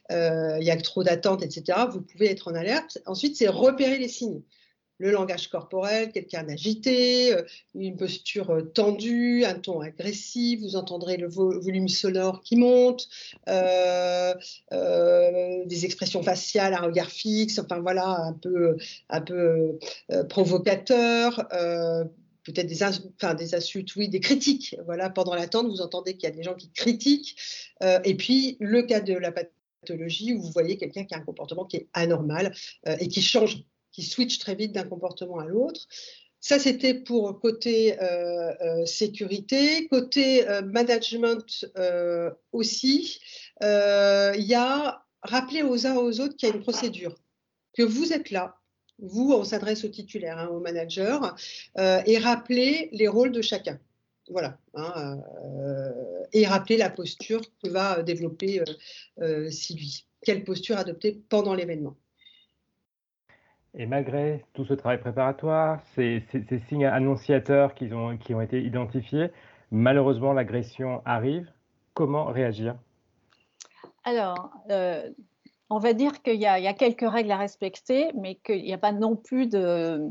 il 0.08 0.64
y 0.64 0.70
a 0.70 0.76
trop 0.76 1.02
d'attentes, 1.02 1.42
etc. 1.42 1.80
Vous 1.90 2.00
pouvez 2.00 2.30
être 2.30 2.48
en 2.48 2.54
alerte. 2.54 2.98
Ensuite, 3.06 3.36
c'est 3.36 3.48
repérer 3.48 3.98
les 3.98 4.08
signes 4.08 4.40
le 4.98 5.10
langage 5.10 5.48
corporel, 5.48 6.10
quelqu'un 6.12 6.48
agité, 6.48 7.34
euh, 7.34 7.42
une 7.74 7.96
posture 7.96 8.50
euh, 8.50 8.62
tendue, 8.62 9.44
un 9.44 9.54
ton 9.54 9.80
agressif, 9.80 10.60
vous 10.60 10.76
entendrez 10.76 11.16
le 11.16 11.28
volume 11.28 11.88
sonore 11.88 12.40
qui 12.42 12.56
monte, 12.56 13.08
euh, 13.48 14.34
des 14.70 15.84
expressions 15.84 16.22
faciales, 16.22 16.74
un 16.74 16.82
regard 16.82 17.10
fixe, 17.10 17.58
enfin 17.58 17.80
voilà, 17.80 18.20
un 18.20 18.32
peu, 18.32 18.76
un 19.10 19.20
peu 19.20 19.78
provocateur. 20.28 21.46
Peut-être 22.44 22.68
des, 22.68 23.54
insultes, 23.54 23.96
oui, 23.96 24.08
des 24.08 24.20
critiques. 24.20 24.76
Voilà, 24.84 25.10
pendant 25.10 25.34
l'attente, 25.34 25.66
vous 25.66 25.80
entendez 25.80 26.14
qu'il 26.14 26.24
y 26.28 26.32
a 26.32 26.34
des 26.34 26.44
gens 26.44 26.54
qui 26.54 26.70
critiquent. 26.70 27.36
et 27.82 28.16
puis, 28.16 28.56
le 28.60 28.82
cas 28.82 29.00
de 29.00 29.14
la 29.14 29.32
pathologie 29.32 30.34
où 30.34 30.42
vous 30.42 30.52
voyez 30.52 30.76
quelqu'un 30.76 31.04
qui 31.04 31.14
a 31.14 31.18
un 31.18 31.22
comportement 31.22 31.64
qui 31.64 31.78
est 31.78 31.88
anormal 31.92 32.54
et 33.00 33.08
qui 33.08 33.20
change 33.20 33.64
qui 33.96 34.02
switch 34.02 34.38
très 34.38 34.54
vite 34.54 34.72
d'un 34.72 34.84
comportement 34.84 35.38
à 35.38 35.46
l'autre. 35.46 35.80
Ça, 36.38 36.58
c'était 36.58 36.92
pour 36.92 37.40
côté 37.40 38.00
euh, 38.00 38.52
euh, 38.60 38.84
sécurité. 38.84 39.88
Côté 39.88 40.46
euh, 40.46 40.60
management 40.60 41.64
aussi, 42.52 43.18
il 43.62 44.44
y 44.46 44.54
a 44.54 45.02
rappeler 45.22 45.62
aux 45.62 45.86
uns 45.86 45.96
aux 45.96 46.20
autres 46.20 46.36
qu'il 46.36 46.50
y 46.50 46.52
a 46.52 46.54
une 46.54 46.62
procédure, 46.62 47.16
que 47.72 47.82
vous 47.82 48.12
êtes 48.12 48.30
là. 48.30 48.56
Vous, 48.98 49.32
on 49.32 49.44
s'adresse 49.44 49.84
au 49.84 49.88
titulaire, 49.88 50.38
hein, 50.38 50.48
au 50.48 50.60
manager, 50.60 51.34
et 51.78 52.18
rappeler 52.18 52.90
les 52.92 53.08
rôles 53.08 53.32
de 53.32 53.42
chacun. 53.42 53.80
Voilà. 54.28 54.58
Hein, 54.74 55.18
et 56.32 56.46
rappeler 56.46 56.76
la 56.76 56.90
posture 56.90 57.42
que 57.62 57.68
va 57.68 58.02
développer 58.02 58.62
Sylvie. 59.50 60.06
Quelle 60.22 60.44
posture 60.44 60.76
adopter 60.76 61.20
pendant 61.28 61.54
l'événement. 61.54 61.96
Et 63.78 63.84
malgré 63.84 64.42
tout 64.54 64.64
ce 64.64 64.72
travail 64.72 64.98
préparatoire, 64.98 65.80
ces, 65.94 66.24
signes 66.68 66.86
annonciateurs 66.86 67.74
qui 67.74 67.92
ont, 67.92 68.40
été 68.40 68.62
identifiés, 68.62 69.30
malheureusement 69.70 70.32
l'agression 70.32 71.02
arrive. 71.04 71.50
Comment 71.92 72.24
réagir? 72.24 72.76
Alors, 74.04 74.50
euh, 74.70 75.10
on 75.68 75.78
va 75.78 75.92
dire 75.92 76.22
qu'il 76.22 76.40
y, 76.40 76.46
a 76.46 76.72
quelques 76.72 77.08
règles 77.08 77.30
à 77.30 77.36
respecter, 77.36 78.12
mais 78.14 78.36
qu'il 78.36 78.62
n'y 78.62 78.72
a 78.72 78.78
pas 78.78 78.92
non 78.92 79.14
plus 79.14 79.46
de, 79.46 80.10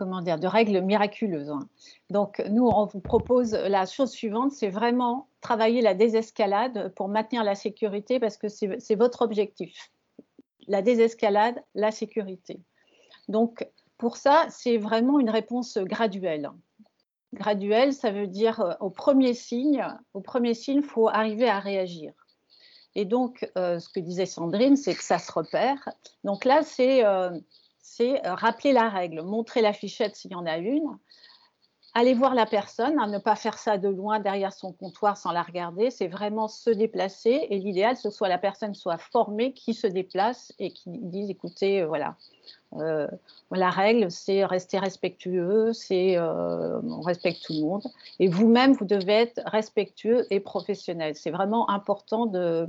de 0.00 0.46
règles 0.46 0.80
miraculeuses. 0.80 1.50
Hein. 1.50 1.68
Donc, 2.10 2.42
nous, 2.50 2.66
on 2.66 2.86
vous 2.86 3.00
propose 3.00 3.52
la 3.52 3.86
chose 3.86 4.10
suivante, 4.10 4.50
c'est 4.50 4.68
vraiment 4.68 5.28
travailler 5.40 5.80
la 5.80 5.94
désescalade 5.94 6.92
pour 6.96 7.08
maintenir 7.08 7.44
la 7.44 7.54
sécurité 7.54 8.18
parce 8.18 8.36
que 8.36 8.48
c'est 8.48 8.94
votre 8.96 9.22
objectif. 9.22 9.92
La 10.66 10.82
désescalade, 10.82 11.62
la 11.74 11.92
sécurité. 11.92 12.60
Donc, 13.30 13.66
pour 13.96 14.16
ça, 14.16 14.46
c'est 14.50 14.76
vraiment 14.76 15.20
une 15.20 15.30
réponse 15.30 15.78
graduelle. 15.78 16.50
Graduelle, 17.32 17.92
ça 17.92 18.10
veut 18.10 18.26
dire 18.26 18.60
euh, 18.60 18.72
au 18.80 18.90
premier 18.90 19.34
signe, 19.34 19.86
au 20.14 20.20
premier 20.20 20.54
signe, 20.54 20.78
il 20.78 20.82
faut 20.82 21.08
arriver 21.08 21.48
à 21.48 21.60
réagir. 21.60 22.12
Et 22.96 23.04
donc, 23.04 23.48
euh, 23.56 23.78
ce 23.78 23.88
que 23.88 24.00
disait 24.00 24.26
Sandrine, 24.26 24.76
c'est 24.76 24.94
que 24.94 25.04
ça 25.04 25.18
se 25.18 25.30
repère. 25.30 25.88
Donc 26.24 26.44
là, 26.44 26.62
c'est 26.64 27.04
euh, 27.04 27.30
rappeler 28.24 28.72
la 28.72 28.88
règle, 28.88 29.22
montrer 29.22 29.60
la 29.60 29.72
fichette 29.72 30.16
s'il 30.16 30.32
y 30.32 30.34
en 30.34 30.46
a 30.46 30.58
une, 30.58 30.98
aller 31.94 32.14
voir 32.14 32.34
la 32.34 32.46
personne, 32.46 32.98
hein, 32.98 33.08
ne 33.08 33.18
pas 33.18 33.36
faire 33.36 33.58
ça 33.58 33.78
de 33.78 33.88
loin 33.88 34.20
derrière 34.20 34.52
son 34.52 34.72
comptoir 34.72 35.16
sans 35.16 35.32
la 35.32 35.42
regarder, 35.42 35.90
c'est 35.90 36.08
vraiment 36.08 36.48
se 36.48 36.70
déplacer. 36.70 37.46
Et 37.50 37.58
l'idéal, 37.58 37.96
ce 37.96 38.10
soit 38.10 38.28
la 38.28 38.38
personne 38.38 38.74
soit 38.74 38.98
formée, 38.98 39.52
qui 39.52 39.74
se 39.74 39.86
déplace 39.86 40.52
et 40.58 40.72
qui 40.72 40.90
dise, 40.90 41.30
écoutez, 41.30 41.84
voilà, 41.84 42.16
euh, 42.76 43.08
la 43.50 43.70
règle, 43.70 44.10
c'est 44.10 44.44
rester 44.44 44.78
respectueux, 44.78 45.72
c'est 45.72 46.16
euh, 46.16 46.80
on 46.82 47.00
respecte 47.00 47.42
tout 47.44 47.54
le 47.54 47.60
monde. 47.60 47.82
Et 48.20 48.28
vous-même, 48.28 48.72
vous 48.74 48.84
devez 48.84 49.14
être 49.14 49.40
respectueux 49.46 50.26
et 50.30 50.40
professionnel. 50.40 51.16
C'est 51.16 51.30
vraiment 51.30 51.68
important 51.70 52.26
de, 52.26 52.68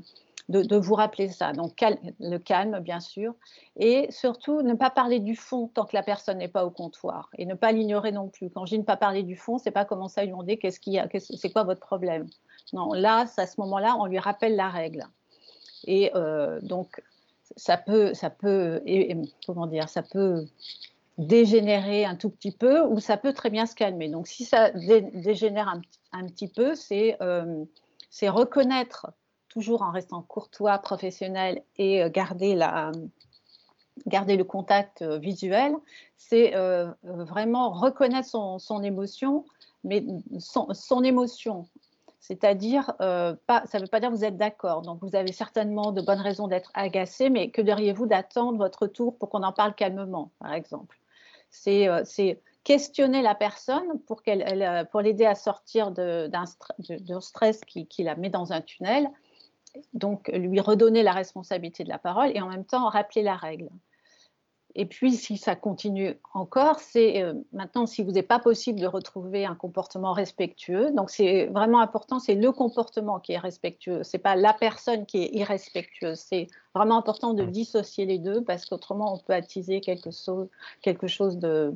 de, 0.51 0.77
vous 0.77 0.95
rappeler 0.95 1.29
ça. 1.29 1.53
Donc 1.53 1.83
le 2.19 2.37
calme, 2.37 2.79
bien 2.79 2.99
sûr, 2.99 3.33
et 3.77 4.07
surtout 4.11 4.61
ne 4.61 4.73
pas 4.73 4.89
parler 4.89 5.19
du 5.19 5.35
fond 5.35 5.69
tant 5.73 5.85
que 5.85 5.95
la 5.95 6.03
personne 6.03 6.37
n'est 6.37 6.47
pas 6.47 6.65
au 6.65 6.71
comptoir, 6.71 7.29
et 7.37 7.45
ne 7.45 7.55
pas 7.55 7.71
l'ignorer 7.71 8.11
non 8.11 8.27
plus. 8.27 8.49
Quand 8.49 8.65
je 8.65 8.71
dis 8.75 8.79
ne 8.79 8.85
pas 8.85 8.97
parler 8.97 9.23
du 9.23 9.35
fond, 9.35 9.57
c'est 9.57 9.71
pas 9.71 9.85
commencer 9.85 10.21
à 10.21 10.23
lui 10.23 10.31
demander 10.31 10.57
qu'est-ce 10.57 10.79
c'est 11.37 11.51
quoi 11.51 11.63
votre 11.63 11.81
problème? 11.81 12.27
Non, 12.73 12.93
là, 12.93 13.25
à 13.37 13.47
ce 13.47 13.59
moment-là, 13.61 13.95
on 13.99 14.05
lui 14.05 14.19
rappelle 14.19 14.55
la 14.55 14.69
règle. 14.69 15.07
Et 15.85 16.11
euh, 16.15 16.59
donc 16.61 17.01
ça 17.57 17.77
peut, 17.77 18.13
ça 18.13 18.29
peut, 18.29 18.81
comment 19.45 19.67
dire, 19.67 19.89
ça 19.89 20.03
peut 20.03 20.45
dégénérer 21.17 22.05
un 22.05 22.15
tout 22.15 22.29
petit 22.29 22.51
peu 22.51 22.81
ou 22.81 22.99
ça 22.99 23.17
peut 23.17 23.33
très 23.33 23.49
bien 23.49 23.65
se 23.65 23.75
calmer. 23.75 24.09
Donc, 24.09 24.27
si 24.27 24.45
ça 24.45 24.71
dégénère 24.71 25.73
un, 26.11 26.27
petit 26.27 26.47
peu, 26.47 26.73
euh, 27.21 27.65
c'est 28.09 28.29
reconnaître, 28.29 29.07
toujours 29.51 29.81
en 29.81 29.91
restant 29.91 30.21
courtois, 30.21 30.77
professionnel 30.79 31.61
et 31.77 32.03
euh, 32.03 32.09
garder, 32.09 32.55
le 32.55 34.43
contact 34.43 35.01
euh, 35.01 35.17
visuel, 35.17 35.75
c'est 36.17 36.53
vraiment 37.03 37.71
reconnaître 37.71 38.29
son, 38.29 38.83
émotion, 38.83 39.45
mais 39.83 40.05
son, 40.39 41.03
émotion 41.03 41.67
c'est-à-dire, 42.21 42.93
euh, 43.01 43.35
ça 43.47 43.79
ne 43.79 43.81
veut 43.81 43.87
pas 43.87 43.99
dire 43.99 44.09
que 44.09 44.15
vous 44.15 44.23
êtes 44.23 44.37
d'accord. 44.37 44.83
Donc, 44.83 44.99
vous 45.01 45.15
avez 45.15 45.31
certainement 45.33 45.91
de 45.91 46.01
bonnes 46.01 46.21
raisons 46.21 46.47
d'être 46.47 46.69
agacé, 46.75 47.31
mais 47.31 47.49
que 47.49 47.63
diriez-vous 47.63 48.05
d'attendre 48.05 48.59
votre 48.59 48.85
tour 48.85 49.17
pour 49.17 49.29
qu'on 49.29 49.41
en 49.41 49.51
parle 49.51 49.73
calmement, 49.73 50.31
par 50.39 50.53
exemple? 50.53 50.99
C'est 51.49 51.87
euh, 51.87 52.03
questionner 52.63 53.23
la 53.23 53.33
personne 53.33 53.99
pour, 54.05 54.21
euh, 54.27 55.01
l'aider 55.01 55.25
à 55.25 55.33
sortir 55.33 55.91
d'un 55.91 56.45
stress 57.19 57.61
qui, 57.65 58.03
la 58.03 58.15
met 58.15 58.29
dans 58.29 58.53
un 58.53 58.61
tunnel. 58.61 59.09
Donc, 59.93 60.29
lui 60.33 60.59
redonner 60.59 61.03
la 61.03 61.13
responsabilité 61.13 61.83
de 61.83 61.89
la 61.89 61.99
parole 61.99 62.31
et 62.35 62.41
en 62.41 62.49
même 62.49 62.65
temps 62.65 62.89
rappeler 62.89 63.23
la 63.23 63.35
règle. 63.35 63.69
Et 64.75 64.85
puis, 64.85 65.11
si 65.13 65.37
ça 65.37 65.55
continue 65.55 66.15
encore, 66.33 66.79
c'est 66.79 67.21
euh, 67.21 67.33
maintenant, 67.51 67.85
si 67.85 68.03
vous 68.03 68.11
n'est 68.11 68.23
pas 68.23 68.39
possible 68.39 68.79
de 68.79 68.87
retrouver 68.87 69.45
un 69.45 69.55
comportement 69.55 70.13
respectueux, 70.13 70.91
donc 70.91 71.09
c'est 71.09 71.47
vraiment 71.47 71.81
important, 71.81 72.19
c'est 72.19 72.35
le 72.35 72.51
comportement 72.51 73.19
qui 73.19 73.33
est 73.33 73.37
respectueux, 73.37 74.03
c'est 74.03 74.17
pas 74.17 74.35
la 74.35 74.53
personne 74.53 75.05
qui 75.05 75.23
est 75.23 75.35
irrespectueuse. 75.35 76.19
C'est 76.19 76.47
vraiment 76.73 76.97
important 76.97 77.33
de 77.33 77.43
dissocier 77.43 78.05
les 78.05 78.19
deux 78.19 78.43
parce 78.43 78.65
qu'autrement, 78.65 79.13
on 79.13 79.17
peut 79.17 79.33
attiser 79.33 79.81
quelque 79.81 80.11
chose, 80.11 80.47
quelque 80.81 81.07
chose 81.07 81.37
de, 81.37 81.75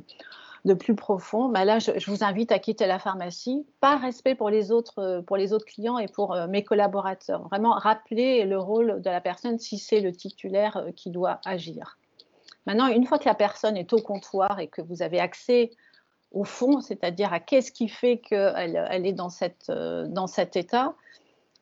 de 0.64 0.74
plus 0.74 0.94
profond. 0.94 1.48
Bah 1.48 1.64
là, 1.64 1.78
je, 1.78 2.10
vous 2.10 2.24
invite 2.24 2.52
à 2.52 2.58
quitter 2.58 2.86
la 2.86 2.98
pharmacie, 2.98 3.66
par 3.80 4.00
respect 4.00 4.34
pour 4.34 4.50
les 4.50 4.72
autres, 4.72 5.22
pour 5.26 5.36
les 5.36 5.52
autres 5.52 5.66
clients 5.66 5.98
et 5.98 6.08
pour 6.08 6.34
euh, 6.34 6.46
mes 6.46 6.64
collaborateurs. 6.64 7.42
Vraiment 7.48 7.72
rappeler 7.72 8.44
le 8.44 8.58
rôle 8.58 9.00
de 9.02 9.10
la 9.10 9.20
personne 9.20 9.58
si 9.58 9.78
c'est 9.78 10.00
le 10.00 10.12
titulaire 10.12 10.76
euh, 10.76 10.90
qui 10.92 11.10
doit 11.10 11.40
agir. 11.44 11.98
Maintenant, 12.66 12.88
une 12.88 13.06
fois 13.06 13.18
que 13.18 13.28
la 13.28 13.34
personne 13.34 13.76
est 13.76 13.92
au 13.92 13.98
comptoir 13.98 14.58
et 14.58 14.66
que 14.66 14.82
vous 14.82 15.02
avez 15.02 15.20
accès 15.20 15.70
au 16.32 16.44
fond, 16.44 16.80
c'est-à-dire 16.80 17.32
à, 17.32 17.40
qu'est-ce 17.40 17.70
qui 17.70 17.88
fait 17.88 18.18
qu'elle 18.18 18.86
elle 18.90 19.06
est 19.06 19.16
euh, 19.70 20.06
dans 20.08 20.26
cet 20.26 20.56
état 20.56 20.94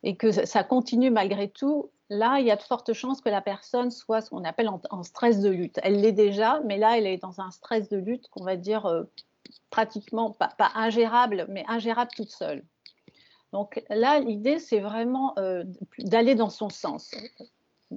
et 0.02 0.16
que 0.16 0.32
ça 0.32 0.64
continue 0.64 1.10
malgré 1.10 1.48
tout, 1.48 1.90
là, 2.18 2.38
il 2.40 2.46
y 2.46 2.50
a 2.50 2.56
de 2.56 2.62
fortes 2.62 2.92
chances 2.92 3.20
que 3.20 3.28
la 3.28 3.40
personne 3.40 3.90
soit 3.90 4.20
ce 4.20 4.30
qu'on 4.30 4.44
appelle 4.44 4.68
en, 4.68 5.02
stress 5.02 5.40
de 5.40 5.50
lutte. 5.50 5.78
Elle 5.82 6.00
l'est 6.00 6.12
déjà, 6.12 6.60
mais 6.64 6.78
là, 6.78 6.98
elle 6.98 7.06
est 7.06 7.18
dans 7.18 7.40
un 7.40 7.50
stress 7.50 7.88
de 7.88 7.96
lutte 7.96 8.28
qu'on 8.28 8.44
va 8.44 8.56
dire 8.56 8.86
euh, 8.86 9.04
pratiquement 9.70 10.30
pas, 10.30 10.50
ingérable, 10.74 11.46
mais 11.48 11.64
ingérable 11.68 12.10
toute 12.16 12.30
seule. 12.30 12.64
Donc 13.52 13.82
là, 13.88 14.20
l'idée, 14.20 14.58
c'est 14.58 14.80
vraiment 14.80 15.34
euh, 15.38 15.64
d'aller 15.98 16.34
dans 16.34 16.50
son 16.50 16.70
sens 16.70 17.10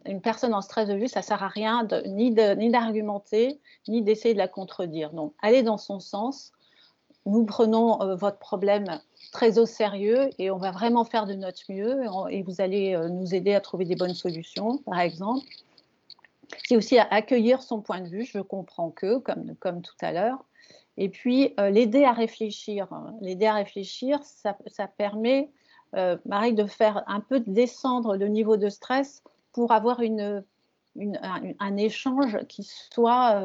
une 0.06 0.22
personne 0.22 0.54
en 0.54 0.62
stress 0.62 0.88
de 0.88 0.96
vue, 0.96 1.08
ça 1.08 1.22
ne 1.22 1.26
sert 1.26 1.44
à 1.44 1.48
rien 1.48 1.88
ni 2.06 2.32
d'argumenter, 2.32 3.60
ni 3.88 4.02
d'essayer 4.02 4.34
de 4.34 4.40
la 4.40 4.48
contredire. 4.48 5.12
Donc, 5.14 5.34
allez 5.42 5.64
dans 5.64 5.78
son 5.78 6.00
sens. 6.00 6.52
Nous 7.28 7.44
prenons 7.44 8.02
euh, 8.02 8.16
votre 8.16 8.38
problème 8.38 9.02
très 9.34 9.60
au 9.60 9.66
sérieux 9.66 10.30
et 10.40 10.50
on 10.50 10.58
va 10.58 10.72
vraiment 10.72 11.04
faire 11.04 11.26
de 11.26 11.34
notre 11.34 11.62
mieux 11.70 12.06
et, 12.30 12.42
vous 12.42 12.62
allez 12.62 12.96
euh, 12.96 13.10
nous 13.10 13.36
aider 13.36 13.54
à 13.54 13.60
trouver 13.60 13.84
des 13.84 13.98
bonnes 13.98 14.14
solutions, 14.14 14.78
par 14.78 15.02
exemple. 15.02 15.46
C'est 16.66 16.78
aussi 16.78 16.98
à 16.98 17.06
accueillir 17.12 17.62
son 17.62 17.82
point 17.82 18.00
de 18.00 18.08
vue, 18.08 18.24
je 18.24 18.40
comprends 18.40 18.92
que, 18.92 19.18
comme, 19.18 19.82
tout 19.82 19.96
à 20.02 20.14
l'heure. 20.14 20.46
Et 20.96 21.10
puis, 21.10 21.54
euh, 21.60 21.70
l'aider 21.70 22.06
à 22.06 22.14
réfléchir. 22.14 22.88
L'aider 23.20 23.46
à 23.46 23.56
réfléchir, 23.56 24.22
ça, 24.24 24.56
permet, 24.88 25.50
Marie, 26.26 26.54
de 26.54 26.66
faire 26.66 27.04
un 27.08 27.20
peu 27.20 27.42
descendre 27.42 28.16
le 28.16 28.30
niveau 28.30 28.56
de 28.56 28.70
stress 28.70 29.22
pour 29.52 29.74
avoir 29.74 30.00
un, 30.00 31.78
échange 31.78 32.38
qui 32.48 32.64
soit 32.64 33.42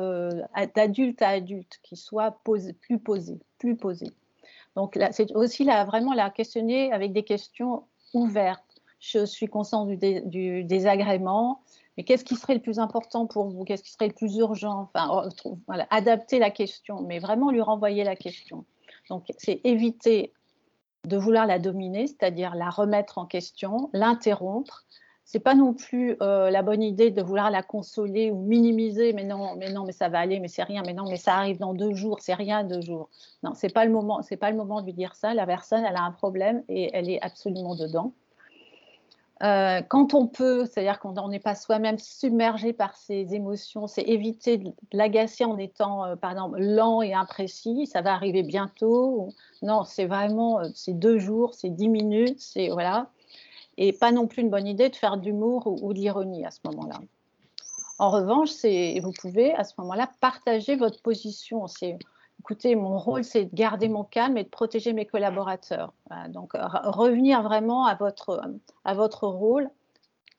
d'adulte 0.76 1.20
à 1.20 1.30
adulte, 1.30 1.80
qui 1.82 1.96
soit 1.96 2.38
plus 2.80 3.00
posé, 3.00 3.40
plus 3.62 3.76
posé. 3.76 4.06
Donc 4.74 4.98
c'est 5.12 5.30
aussi 5.36 5.62
là, 5.64 5.84
vraiment 5.84 6.14
la 6.14 6.30
questionner 6.30 6.92
avec 6.92 7.12
des 7.12 7.22
questions 7.22 7.84
ouvertes. 8.12 8.64
Je 8.98 9.24
suis 9.24 9.46
consciente 9.46 9.88
du, 9.88 10.64
désagrément, 10.64 11.60
mais 11.96 12.04
qu'est-ce 12.04 12.24
qui 12.24 12.34
serait 12.34 12.54
le 12.54 12.60
plus 12.60 12.78
important 12.78 13.26
pour 13.26 13.48
vous? 13.48 13.64
Qu'est-ce 13.64 13.84
qui 13.84 13.92
serait 13.92 14.08
le 14.08 14.14
plus 14.14 14.36
urgent? 14.36 14.90
Enfin, 14.94 15.24
adapter 15.90 16.38
la 16.40 16.50
question, 16.50 17.02
mais 17.02 17.20
vraiment 17.20 17.50
lui 17.50 17.60
renvoyer 17.60 18.02
la 18.02 18.16
question. 18.16 18.64
Donc 19.08 19.26
c'est 19.38 19.60
éviter 19.62 20.32
de 21.06 21.16
vouloir 21.16 21.46
la 21.46 21.58
dominer, 21.58 22.08
c'est-à-dire 22.08 22.54
la 22.56 22.70
remettre 22.70 23.18
en 23.18 23.26
question, 23.26 23.90
l'interrompre, 23.92 24.86
c'est 25.24 25.40
pas 25.40 25.54
non 25.54 25.72
plus 25.72 26.16
euh, 26.20 26.50
la 26.50 26.62
bonne 26.62 26.82
idée 26.82 27.10
de 27.10 27.22
vouloir 27.22 27.50
la 27.50 27.62
consoler 27.62 28.30
ou 28.30 28.40
minimiser, 28.42 29.12
mais 29.12 29.24
non, 29.24 29.54
mais 29.56 29.72
non, 29.72 29.84
mais 29.84 29.92
ça 29.92 30.08
va 30.08 30.18
aller, 30.18 30.40
mais 30.40 30.48
c'est 30.48 30.64
rien, 30.64 30.82
mais 30.84 30.94
non, 30.94 31.04
mais 31.08 31.16
ça 31.16 31.34
arrive 31.34 31.58
dans 31.58 31.74
deux 31.74 31.94
jours, 31.94 32.18
c'est 32.20 32.34
rien 32.34 32.64
deux 32.64 32.80
jours. 32.80 33.08
Non, 33.42 33.52
c'est 33.54 33.72
pas 33.72 33.84
le 33.84 33.92
moment, 33.92 34.22
c'est 34.22 34.36
pas 34.36 34.50
le 34.50 34.56
moment 34.56 34.80
de 34.80 34.86
lui 34.86 34.92
dire 34.92 35.14
ça. 35.14 35.32
La 35.34 35.46
personne, 35.46 35.84
elle 35.84 35.96
a 35.96 36.02
un 36.02 36.12
problème 36.12 36.62
et 36.68 36.90
elle 36.92 37.08
est 37.08 37.22
absolument 37.22 37.76
dedans. 37.76 38.12
Euh, 39.42 39.80
quand 39.88 40.14
on 40.14 40.28
peut, 40.28 40.66
c'est-à-dire 40.66 41.00
quand 41.00 41.18
on 41.18 41.28
n'est 41.28 41.40
pas 41.40 41.56
soi-même 41.56 41.98
submergé 41.98 42.72
par 42.72 42.96
ses 42.96 43.34
émotions, 43.34 43.88
c'est 43.88 44.02
éviter 44.02 44.58
de 44.58 44.72
l'agacer 44.92 45.44
en 45.44 45.58
étant, 45.58 46.04
euh, 46.04 46.16
par 46.16 46.30
exemple, 46.30 46.60
lent 46.60 47.02
et 47.02 47.12
imprécis. 47.12 47.86
Ça 47.86 48.02
va 48.02 48.12
arriver 48.12 48.44
bientôt. 48.44 49.30
Non, 49.62 49.82
c'est 49.84 50.06
vraiment, 50.06 50.60
c'est 50.74 50.92
deux 50.92 51.18
jours, 51.18 51.54
c'est 51.54 51.70
dix 51.70 51.88
minutes, 51.88 52.38
c'est 52.38 52.68
voilà 52.68 53.08
et 53.78 53.92
pas 53.92 54.12
non 54.12 54.26
plus 54.26 54.42
une 54.42 54.50
bonne 54.50 54.66
idée 54.66 54.88
de 54.88 54.96
faire 54.96 55.16
d'humour 55.16 55.66
ou, 55.66 55.92
de 55.92 55.98
l'ironie 55.98 56.44
à 56.44 56.50
ce 56.50 56.60
moment-là. 56.64 57.00
En 57.98 58.10
revanche, 58.10 58.50
vous 59.02 59.12
pouvez 59.12 59.54
à 59.54 59.64
ce 59.64 59.74
moment-là 59.78 60.10
partager 60.20 60.76
votre 60.76 61.00
position. 61.02 61.66
C'est 61.68 61.98
écoutez, 62.40 62.74
mon 62.74 62.98
rôle, 62.98 63.22
c'est 63.22 63.44
de 63.44 63.54
garder 63.54 63.88
mon 63.88 64.02
calme 64.02 64.36
et 64.36 64.42
de 64.42 64.48
protéger 64.48 64.92
mes 64.92 65.06
collaborateurs. 65.06 65.92
donc, 66.28 66.54
revenir 66.54 67.42
vraiment 67.42 67.86
à 67.86 67.94
votre, 67.94 68.42
à 68.84 68.94
votre 68.94 69.28
rôle, 69.28 69.70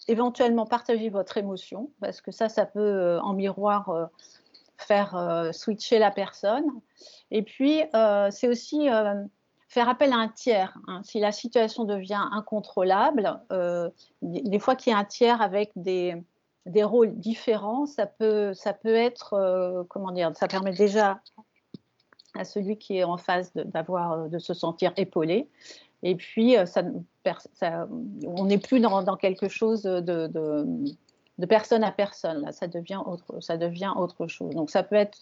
éventuellement 0.07 0.65
partager 0.65 1.09
votre 1.09 1.37
émotion, 1.37 1.89
parce 2.01 2.21
que 2.21 2.31
ça, 2.31 2.49
ça 2.49 2.65
peut 2.65 2.79
euh, 2.79 3.21
en 3.21 3.33
miroir 3.33 3.89
euh, 3.89 4.05
faire 4.77 5.15
euh, 5.15 5.51
switcher 5.51 5.99
la 5.99 6.11
personne. 6.11 6.65
Et 7.31 7.41
puis, 7.41 7.81
c'est 8.31 8.47
aussi 8.47 8.87
faire 9.73 9.89
appel 9.89 10.13
à 10.13 10.17
un 10.17 10.27
tiers. 10.27 10.77
Hein. 10.87 11.01
Si 11.03 11.19
la 11.19 11.31
situation 11.31 11.83
devient 11.83 12.23
incontrôlable, 12.31 13.39
euh, 13.51 13.89
des 14.21 14.59
fois 14.59 14.75
qu'il 14.75 14.91
y 14.91 14.95
a 14.95 14.99
un 14.99 15.03
tiers 15.03 15.41
avec 15.41 15.71
des, 15.75 16.15
des, 16.67 16.83
rôles 16.83 17.15
différents, 17.15 17.87
ça 17.87 18.05
peut, 18.05 18.53
ça 18.53 18.73
peut 18.73 18.93
être, 18.93 19.33
euh, 19.33 19.83
comment 19.89 20.11
dire, 20.11 20.31
ça 20.35 20.47
permet 20.47 20.73
déjà 20.73 21.19
à 22.35 22.45
celui 22.45 22.77
qui 22.77 22.97
est 22.97 23.03
en 23.03 23.17
phase 23.17 23.51
d'avoir, 23.55 24.11
euh, 24.11 24.27
de, 24.27 24.37
se 24.37 24.53
sentir 24.53 24.93
épaulé. 24.95 25.49
Et 26.03 26.15
puis, 26.15 26.55
ça, 26.65 26.83
on 28.27 28.45
n'est 28.45 28.57
plus 28.59 28.79
dans, 28.79 29.15
quelque 29.15 29.47
chose 29.47 29.81
de, 29.83 30.01
de, 30.01 30.27
de, 31.39 31.45
personne 31.47 31.83
à 31.83 31.91
personne. 31.91 32.51
Ça 32.51 32.67
devient 32.67 32.99
autre, 33.03 33.39
ça 33.39 33.57
devient 33.57 33.93
autre 33.95 34.27
chose. 34.27 34.53
Donc, 34.53 34.69
ça 34.69 34.83
peut 34.83 34.95
être 34.95 35.19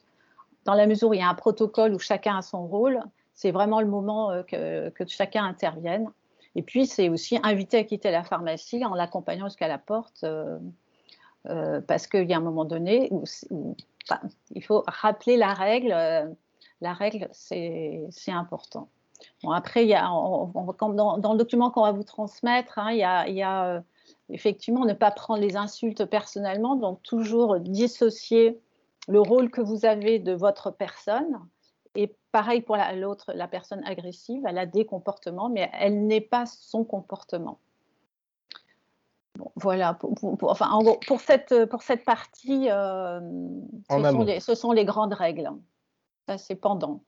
dans 0.65 0.73
la 0.73 0.87
mesure 0.87 1.09
où 1.09 1.13
il 1.13 1.19
y 1.19 1.23
a 1.23 1.29
un 1.29 1.35
protocole 1.35 1.93
où 1.93 1.99
chacun 1.99 2.37
a 2.37 2.41
son 2.41 2.65
rôle 2.65 2.99
c'est 3.41 3.49
vraiment 3.49 3.81
le 3.81 3.87
moment 3.87 4.29
euh, 4.29 4.91
que, 4.91 5.07
chacun 5.07 5.43
intervienne. 5.43 6.07
Et 6.53 6.61
puis, 6.61 6.85
c'est 6.85 7.09
aussi 7.09 7.39
inviter 7.41 7.77
à 7.77 7.83
quitter 7.83 8.11
la 8.11 8.23
pharmacie 8.23 8.85
en 8.85 8.93
l'accompagnant 8.93 9.47
jusqu'à 9.47 9.67
la 9.67 9.79
porte, 9.79 10.23
euh, 10.23 10.59
euh, 11.47 11.81
parce 11.81 12.05
qu'il 12.05 12.29
y 12.29 12.33
a 12.33 12.37
un 12.37 12.41
moment 12.41 12.65
donné 12.65 13.07
où, 13.09 13.23
il 14.53 14.63
faut 14.63 14.83
rappeler 14.85 15.37
la 15.37 15.53
règle. 15.53 15.89
la 16.81 16.93
règle, 16.93 17.29
c'est 17.31 18.09
important. 18.27 18.89
Bon, 19.43 19.51
après, 19.51 19.87
dans, 19.87 20.51
le 20.53 21.37
document 21.37 21.71
qu'on 21.71 21.83
va 21.83 21.91
vous 21.91 22.03
transmettre, 22.03 22.77
hein, 22.77 22.91
il 22.91 22.99
y 23.35 23.43
a, 23.43 23.83
effectivement 24.29 24.85
ne 24.85 24.93
pas 24.93 25.09
prendre 25.09 25.41
les 25.41 25.55
insultes 25.55 26.05
personnellement, 26.05 26.75
donc 26.75 27.01
toujours 27.01 27.59
dissocier 27.59 28.59
le 29.07 29.19
rôle 29.19 29.49
que 29.49 29.61
vous 29.61 29.85
avez 29.85 30.19
de 30.19 30.33
votre 30.33 30.69
personne 30.69 31.39
pareil 32.31 32.61
pour 32.61 32.77
l'autre, 32.95 33.31
la, 33.33 33.47
personne 33.47 33.83
agressive, 33.85 34.43
elle 34.47 34.57
a 34.57 34.65
des 34.65 34.85
comportements, 34.85 35.49
mais 35.49 35.69
elle 35.73 36.05
n'est 36.07 36.21
pas 36.21 36.45
son 36.45 36.83
comportement. 36.83 37.59
voilà, 39.55 39.93
pour, 39.93 40.15
enfin, 40.43 40.79
pour, 41.07 41.21
cette, 41.21 41.65
pour 41.65 41.81
cette 41.83 42.05
partie, 42.05 42.69
euh, 42.69 43.19
ce, 43.89 44.55
sont 44.55 44.71
les, 44.71 44.85
grandes 44.85 45.13
règles. 45.13 45.49
Ça, 46.27 46.37
c'est 46.37 46.55
pendant. 46.55 47.03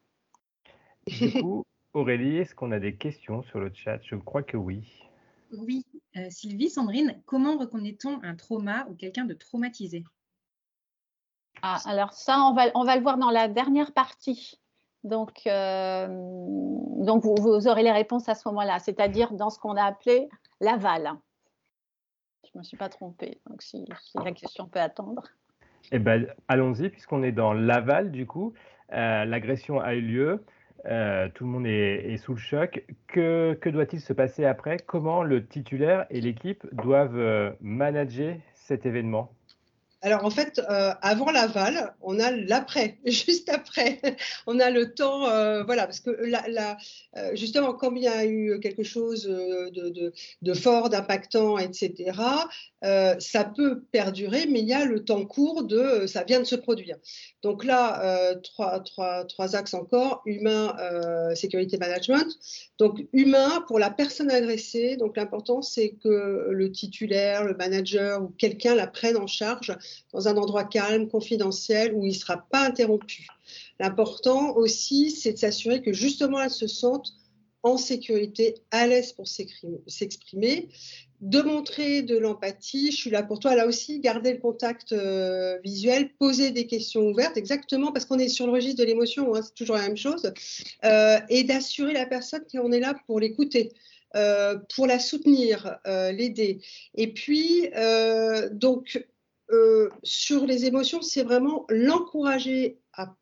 Du 1.08 1.32
coup, 1.42 1.66
Aurélie, 1.94 2.38
est-ce 2.38 2.56
qu'on 2.56 2.72
a 2.72 2.80
des 2.80 2.96
questions 2.96 3.44
sur 3.44 3.60
le 3.60 3.72
chat? 3.74 4.00
Je 4.04 4.16
crois 4.16 4.44
que 4.44 4.58
oui. 4.58 5.10
Oui. 5.52 5.86
Euh, 6.18 6.28
Sylvie, 6.30 6.70
Sandrine, 6.70 7.22
comment 7.26 7.58
reconnaît-on 7.58 8.22
un 8.24 8.36
trauma 8.36 8.86
ou 8.90 8.96
quelqu'un 8.96 9.26
de 9.26 9.34
traumatisé? 9.34 10.04
Ah, 11.62 11.80
alors 11.86 12.14
ça, 12.14 12.40
on 12.42 12.54
va, 12.54 12.66
on 12.76 12.84
va 12.84 12.96
le 12.96 13.02
voir 13.02 13.18
dans 13.18 13.30
la 13.30 13.48
dernière 13.48 13.94
partie. 13.94 14.60
Donc, 15.04 15.46
euh, 15.48 16.08
vous, 16.08 17.68
aurez 17.68 17.84
les 17.84 17.92
réponses 17.92 18.30
à 18.30 18.36
ce 18.36 18.48
moment-là, 18.48 18.80
c'est-à-dire 18.80 19.34
dans 19.34 19.50
ce 19.50 19.60
qu'on 19.60 19.76
a 19.76 19.84
appelé 19.84 20.30
l'aval. 20.62 21.12
Je 22.46 22.52
ne 22.56 22.60
me 22.60 22.64
suis 22.64 22.78
pas 22.78 22.90
trompée, 22.90 23.42
donc 23.50 23.62
si, 23.62 23.86
la 24.16 24.32
question 24.32 24.68
peut 24.68 24.80
attendre. 24.80 25.24
Eh 25.92 26.00
ben, 26.00 26.28
allons-y, 26.48 26.90
puisqu'on 26.90 27.24
est 27.24 27.34
dans 27.34 27.54
l'aval, 27.54 28.12
du 28.12 28.26
coup. 28.26 28.54
Euh, 28.94 29.26
l'agression 29.26 29.82
a 29.82 29.96
eu 29.96 30.02
lieu, 30.02 30.46
euh, 30.86 31.28
tout 31.34 31.44
le 31.44 31.50
monde 31.50 31.68
est, 31.68 32.16
sous 32.18 32.34
le 32.34 32.40
choc. 32.40 32.86
Que, 33.08 33.58
que 33.60 33.70
doit-il 33.70 34.00
se 34.00 34.14
passer 34.14 34.46
après? 34.46 34.78
Comment 34.78 35.24
le 35.24 35.46
titulaire 35.46 36.06
et 36.10 36.22
l'équipe 36.22 36.66
doivent 36.74 37.56
manager 37.60 38.38
cet 38.54 38.86
événement? 38.86 39.34
Alors 40.04 40.26
en 40.26 40.30
fait, 40.30 40.60
euh, 40.70 40.92
avant 41.02 41.32
l'aval, 41.32 41.96
on 42.02 42.20
a 42.20 42.30
l'après, 42.30 42.98
juste 43.06 43.48
après. 43.48 44.02
on 44.48 44.60
a 44.60 44.70
le 44.70 44.94
temps, 44.94 45.30
euh, 45.30 45.64
voilà, 45.64 45.86
parce 45.86 46.02
que 46.02 46.10
la, 46.10 46.78
euh, 47.16 47.32
justement, 47.36 47.74
quand 47.74 47.96
il 47.96 48.04
y 48.04 48.08
a 48.10 48.26
eu 48.26 48.60
quelque 48.60 48.84
chose 48.84 49.24
de, 49.24 50.54
fort, 50.54 50.90
d'impactant, 50.90 51.58
etc., 51.58 52.12
ça 52.82 53.46
peut 53.46 53.84
perdurer, 53.94 54.46
mais 54.46 54.60
il 54.60 54.68
y 54.68 54.74
a 54.74 54.84
le 54.84 55.06
temps 55.06 55.26
court 55.26 55.64
de 55.64 56.06
ça 56.06 56.26
vient 56.26 56.42
de 56.42 56.46
se 56.46 56.56
produire. 56.56 56.98
Donc 57.42 57.64
là, 57.64 58.36
trois, 58.44 58.82
trois, 58.82 59.24
trois, 59.24 59.56
axes 59.56 59.74
encore 59.74 60.22
humain, 60.26 60.76
sécurité, 61.34 61.78
management. 61.78 62.28
Donc 62.80 63.00
humain 63.14 63.64
pour 63.68 63.80
la 63.80 63.90
personne 63.90 64.30
agressée. 64.30 64.98
Donc 64.98 65.16
l'important 65.16 65.62
c'est 65.62 65.92
que 66.04 66.48
le 66.50 66.72
titulaire, 66.74 67.46
le 67.46 67.56
manager 67.56 68.22
ou 68.22 68.28
quelqu'un 68.38 68.76
la 68.76 68.88
prenne 68.88 69.16
en 69.16 69.28
charge 69.28 69.78
dans 70.14 70.28
un 70.28 70.38
endroit 70.38 70.64
calme, 70.64 71.08
confidentiel, 71.08 71.94
où 71.94 72.04
il 72.06 72.10
ne 72.10 72.18
sera 72.18 72.38
pas 72.38 72.66
interrompu. 72.66 73.28
L'important 73.80 74.56
aussi, 74.56 75.12
c'est 75.12 75.34
de 75.34 75.38
s'assurer 75.38 75.82
que 75.82 75.94
justement, 75.94 76.42
elle 76.42 76.50
se 76.50 76.68
sente 76.68 77.14
en 77.64 77.78
sécurité, 77.78 78.56
à 78.72 78.88
l'aise 78.88 79.14
pour 79.14 79.26
s'exprimer, 79.28 80.68
de 81.22 81.42
montrer 81.42 82.02
de 82.02 82.18
l'empathie, 82.18 82.92
je 82.92 82.98
suis 82.98 83.10
là 83.10 83.24
pour 83.24 83.40
toi, 83.40 83.56
là 83.56 83.66
aussi, 83.66 84.02
garder 84.02 84.34
le 84.34 84.40
contact 84.40 84.92
euh, 84.92 85.58
visuel, 85.64 86.10
poser 86.20 86.52
des 86.52 86.68
questions 86.68 87.02
ouvertes, 87.08 87.38
exactement 87.38 87.94
parce 87.94 88.04
qu'on 88.04 88.20
est 88.20 88.28
sur 88.28 88.46
le 88.46 88.52
registre 88.52 88.82
de 88.82 88.84
l'émotion, 88.86 89.34
hein, 89.34 89.42
c'est 89.42 89.56
toujours 89.56 89.78
la 89.78 89.84
même 89.84 89.96
chose, 89.96 90.34
euh, 90.84 91.20
et 91.30 91.46
d'assurer 91.46 91.94
la 91.94 92.06
personne 92.06 92.44
qu'on 92.52 92.74
est 92.74 92.82
là 92.82 92.94
pour 93.08 93.20
l'écouter. 93.22 93.72
Euh, 94.16 94.60
pour 94.76 94.86
la 94.86 95.00
soutenir, 95.00 95.80
l'aider. 95.86 96.62
Et 96.94 97.08
puis, 97.08 97.68
donc, 98.52 99.04
euh, 99.54 99.90
sur 100.04 100.46
les 100.46 100.66
émotions, 100.66 101.02
c'est 101.02 101.24
vraiment 101.24 101.66
l'encourager 101.70 102.80
à 102.94 103.16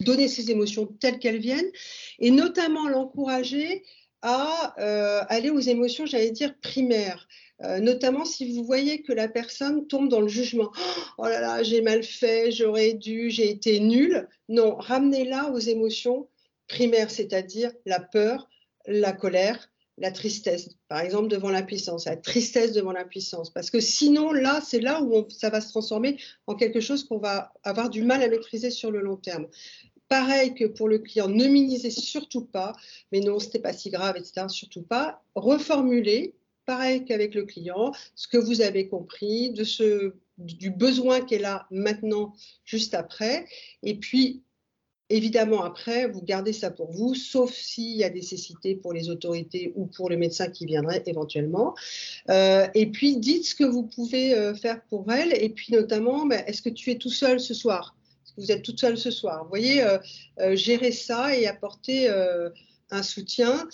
donner 0.00 0.28
ses 0.28 0.50
émotions 0.50 0.86
telles 0.86 1.18
qu'elles 1.18 1.40
viennent 1.40 1.70
et 2.18 2.30
notamment 2.30 2.88
l'encourager 2.88 3.82
à 4.22 4.74
euh, 4.78 5.22
aller 5.28 5.50
aux 5.50 5.60
émotions, 5.60 6.04
j'allais 6.04 6.30
dire, 6.30 6.54
primaires. 6.60 7.26
Euh, 7.62 7.78
notamment 7.78 8.26
si 8.26 8.52
vous 8.52 8.64
voyez 8.64 9.02
que 9.02 9.14
la 9.14 9.28
personne 9.28 9.86
tombe 9.86 10.10
dans 10.10 10.20
le 10.20 10.28
jugement. 10.28 10.70
Oh 11.16 11.24
là 11.24 11.40
là, 11.40 11.62
j'ai 11.62 11.80
mal 11.80 12.02
fait, 12.02 12.50
j'aurais 12.50 12.92
dû, 12.92 13.30
j'ai 13.30 13.48
été 13.48 13.80
nul. 13.80 14.28
Non, 14.48 14.76
ramenez-la 14.76 15.50
aux 15.52 15.58
émotions 15.58 16.28
primaires, 16.68 17.10
c'est-à-dire 17.10 17.72
la 17.86 18.00
peur, 18.00 18.48
la 18.86 19.12
colère, 19.12 19.70
la 19.98 20.10
tristesse, 20.10 20.70
par 20.88 21.00
exemple, 21.00 21.28
devant 21.28 21.50
l'impuissance, 21.50 22.04
la 22.04 22.16
tristesse 22.16 22.72
devant 22.72 22.92
l'impuissance. 22.92 23.50
Parce 23.50 23.70
que 23.70 23.80
sinon, 23.80 24.32
là, 24.32 24.60
c'est 24.64 24.80
là 24.80 25.02
où 25.02 25.26
ça 25.30 25.48
va 25.50 25.60
se 25.60 25.68
transformer 25.68 26.18
en 26.46 26.54
quelque 26.54 26.80
chose 26.80 27.04
qu'on 27.04 27.18
va 27.18 27.52
avoir 27.62 27.88
du 27.88 28.02
mal 28.02 28.22
à 28.22 28.28
maîtriser 28.28 28.70
sur 28.70 28.90
le 28.90 29.00
long 29.00 29.16
terme. 29.16 29.46
Pareil 30.08 30.54
que 30.54 30.66
pour 30.66 30.88
le 30.88 30.98
client, 30.98 31.28
ne 31.28 31.46
minimisez 31.46 31.90
surtout 31.90 32.44
pas, 32.44 32.72
mais 33.10 33.20
non, 33.20 33.38
ce 33.38 33.46
n'était 33.46 33.58
pas 33.58 33.72
si 33.72 33.90
grave, 33.90 34.16
etc. 34.16 34.46
Surtout 34.48 34.82
pas. 34.82 35.22
Reformuler, 35.34 36.34
pareil 36.66 37.04
qu'avec 37.04 37.34
le 37.34 37.44
client, 37.44 37.92
ce 38.14 38.28
que 38.28 38.38
vous 38.38 38.60
avez 38.60 38.88
compris, 38.88 39.50
de 39.50 39.64
ce, 39.64 40.14
du 40.38 40.70
besoin 40.70 41.22
qu'elle 41.22 41.44
a 41.44 41.66
maintenant, 41.70 42.34
juste 42.64 42.94
après. 42.94 43.46
Et 43.82 43.96
puis, 43.96 44.42
Évidemment, 45.08 45.62
après, 45.62 46.08
vous 46.08 46.20
gardez 46.20 46.52
ça 46.52 46.70
pour 46.72 46.90
vous, 46.90 47.14
sauf 47.14 47.54
s'il 47.54 47.96
y 47.96 48.02
a 48.02 48.10
nécessité 48.10 48.74
pour 48.74 48.92
les 48.92 49.08
autorités 49.08 49.72
ou 49.76 49.86
pour 49.86 50.10
le 50.10 50.16
médecin 50.16 50.48
qui 50.48 50.66
viendrait 50.66 51.04
éventuellement. 51.06 51.76
Euh, 52.28 52.66
et 52.74 52.86
puis, 52.86 53.16
dites 53.16 53.46
ce 53.46 53.54
que 53.54 53.64
vous 53.64 53.84
pouvez 53.84 54.34
euh, 54.34 54.52
faire 54.54 54.82
pour 54.88 55.10
elle. 55.12 55.32
Et 55.40 55.48
puis, 55.50 55.72
notamment, 55.72 56.28
est-ce 56.30 56.60
que 56.60 56.70
tu 56.70 56.90
es 56.90 56.96
tout 56.96 57.10
seul 57.10 57.38
ce 57.38 57.54
soir? 57.54 57.94
Est-ce 58.24 58.34
que 58.34 58.40
vous 58.40 58.50
êtes 58.50 58.62
toute 58.64 58.80
seule 58.80 58.98
ce 58.98 59.12
soir? 59.12 59.44
Vous 59.44 59.48
voyez, 59.48 59.80
euh, 59.80 60.56
gérer 60.56 60.90
ça 60.90 61.36
et 61.36 61.46
apporter 61.46 62.08
un 62.90 63.02
soutien. 63.04 63.68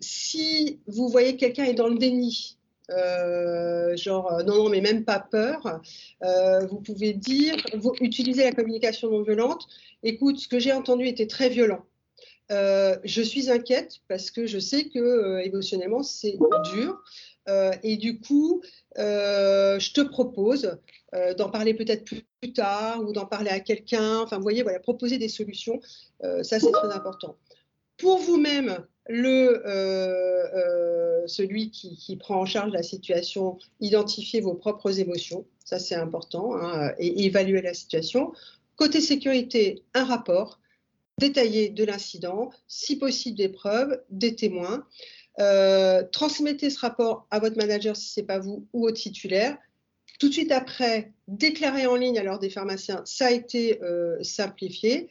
si 0.00 0.80
vous 0.88 1.08
voyez 1.08 1.36
quelqu'un 1.36 1.64
est 1.64 1.74
dans 1.74 1.88
le 1.88 1.98
déni, 1.98 2.58
euh, 2.90 3.96
genre 3.96 4.32
euh, 4.32 4.42
non, 4.42 4.56
non, 4.56 4.68
mais 4.68 4.80
même 4.80 5.04
pas 5.04 5.20
peur. 5.20 5.80
Euh, 6.22 6.66
vous 6.66 6.80
pouvez 6.80 7.12
dire, 7.12 7.56
vous, 7.74 7.92
utiliser 8.00 8.44
la 8.44 8.52
communication 8.52 9.10
non 9.10 9.22
violente. 9.22 9.66
Écoute, 10.02 10.38
ce 10.38 10.48
que 10.48 10.58
j'ai 10.58 10.72
entendu 10.72 11.06
était 11.06 11.26
très 11.26 11.48
violent. 11.48 11.84
je 12.50 13.22
suis 13.22 13.50
inquiète 13.50 13.98
parce 14.08 14.30
que 14.30 14.46
je 14.46 14.58
sais 14.58 14.88
que 14.88 15.40
émotionnellement 15.44 16.02
c'est 16.02 16.36
dur. 16.72 17.02
et 17.82 17.96
du 17.96 18.20
coup, 18.20 18.62
je 18.96 19.92
te 19.92 20.00
propose 20.00 20.78
d'en 21.36 21.50
parler 21.50 21.74
peut-être 21.74 22.04
plus, 22.04 22.22
plus, 22.40 22.52
tard 22.52 23.02
ou 23.02 23.12
d'en 23.12 23.26
parler 23.26 23.50
à 23.50 23.60
quelqu'un. 23.60 24.20
Enfin, 24.20 24.36
vous 24.36 24.42
voyez, 24.42 24.62
voilà, 24.62 24.80
proposer 24.80 25.18
des 25.18 25.28
solutions, 25.28 25.80
ça 26.22 26.58
c'est 26.58 26.72
très 26.72 26.92
important. 26.92 27.36
Pour 27.98 28.18
vous-même, 28.18 28.86
euh, 29.12 30.48
euh, 30.54 31.26
celui 31.26 31.70
qui, 31.70 32.16
prend 32.16 32.40
en 32.40 32.46
charge 32.46 32.72
la 32.72 32.82
situation, 32.82 33.58
identifier 33.80 34.40
vos 34.40 34.54
propres 34.54 35.00
émotions, 35.00 35.44
ça 35.64 35.78
c'est 35.78 35.94
important, 35.94 36.56
hein, 36.56 36.92
et, 36.98 37.30
la 37.30 37.74
situation. 37.74 38.32
Côté 38.76 39.00
sécurité, 39.00 39.82
un 39.94 40.04
rapport 40.04 40.60
détaillé 41.18 41.68
de 41.68 41.84
l'incident, 41.84 42.50
si 42.66 42.96
possible 42.96 43.36
des 43.36 43.48
preuves, 43.48 44.00
des 44.10 44.34
témoins. 44.34 44.86
Euh, 45.38 46.02
transmettez 46.12 46.70
ce 46.70 46.78
rapport 46.80 47.26
à 47.30 47.38
votre 47.40 47.56
manager 47.56 47.96
si 47.96 48.08
ce 48.08 48.20
n'est 48.20 48.26
pas 48.26 48.38
vous 48.38 48.66
ou 48.72 48.86
au 48.86 48.90
titulaire. 48.90 49.58
Tout 50.18 50.28
de 50.28 50.32
suite 50.32 50.52
après, 50.52 51.12
déclarer 51.28 51.86
en 51.86 51.96
ligne 51.96 52.18
à 52.18 52.38
des 52.38 52.50
pharmaciens, 52.50 53.02
ça 53.04 53.26
a 53.26 53.30
été 53.30 53.80
simplifié. 54.22 55.08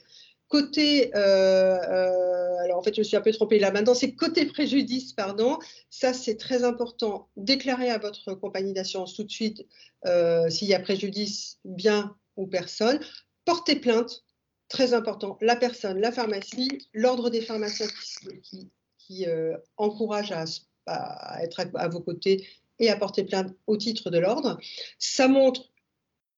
Côté, 0.50 1.16
euh, 1.16 1.78
euh, 1.78 3.32
trompée 3.34 3.60
là 3.60 3.72
maintenant, 3.72 3.94
c'est 3.94 4.14
côté 4.14 4.48
préjudice, 4.48 5.14
pardon. 5.14 5.60
Ça, 5.92 6.12
c'est 6.12 6.38
très 6.38 6.64
important. 6.64 7.30
Déclarer 7.38 7.92
à 7.92 8.00
votre 8.00 8.34
compagnie 8.34 8.74
d'assurance 8.74 9.14
tout 9.14 9.24
de 9.24 9.32
suite 9.32 9.66
euh, 10.08 10.50
s'il 10.50 10.68
y 10.68 10.74
a 10.74 10.80
préjudice, 10.80 11.60
bien 11.66 12.16
ou 12.36 12.48
personne. 12.48 13.00
Porter 13.46 13.76
plainte, 13.76 14.24
très 14.70 14.96
important. 14.96 15.38
La 15.40 15.56
personne, 15.56 16.00
la 16.00 16.12
pharmacie, 16.12 16.90
l'ordre 16.94 17.30
des 17.30 17.42
pharmaciens 17.42 17.88
qui, 18.44 18.72
qui, 18.98 19.26
encourage 19.78 20.32
à 20.32 21.44
être 21.44 21.62
à 21.76 21.88
vos 21.90 22.00
côtés 22.00 22.48
et 22.80 22.90
à 22.90 22.96
porter 22.96 23.24
plainte 23.24 23.54
au 23.68 23.78
titre 23.78 24.10
de 24.10 24.18
l'ordre. 24.18 24.58
Ça 24.98 25.28
montre 25.28 25.70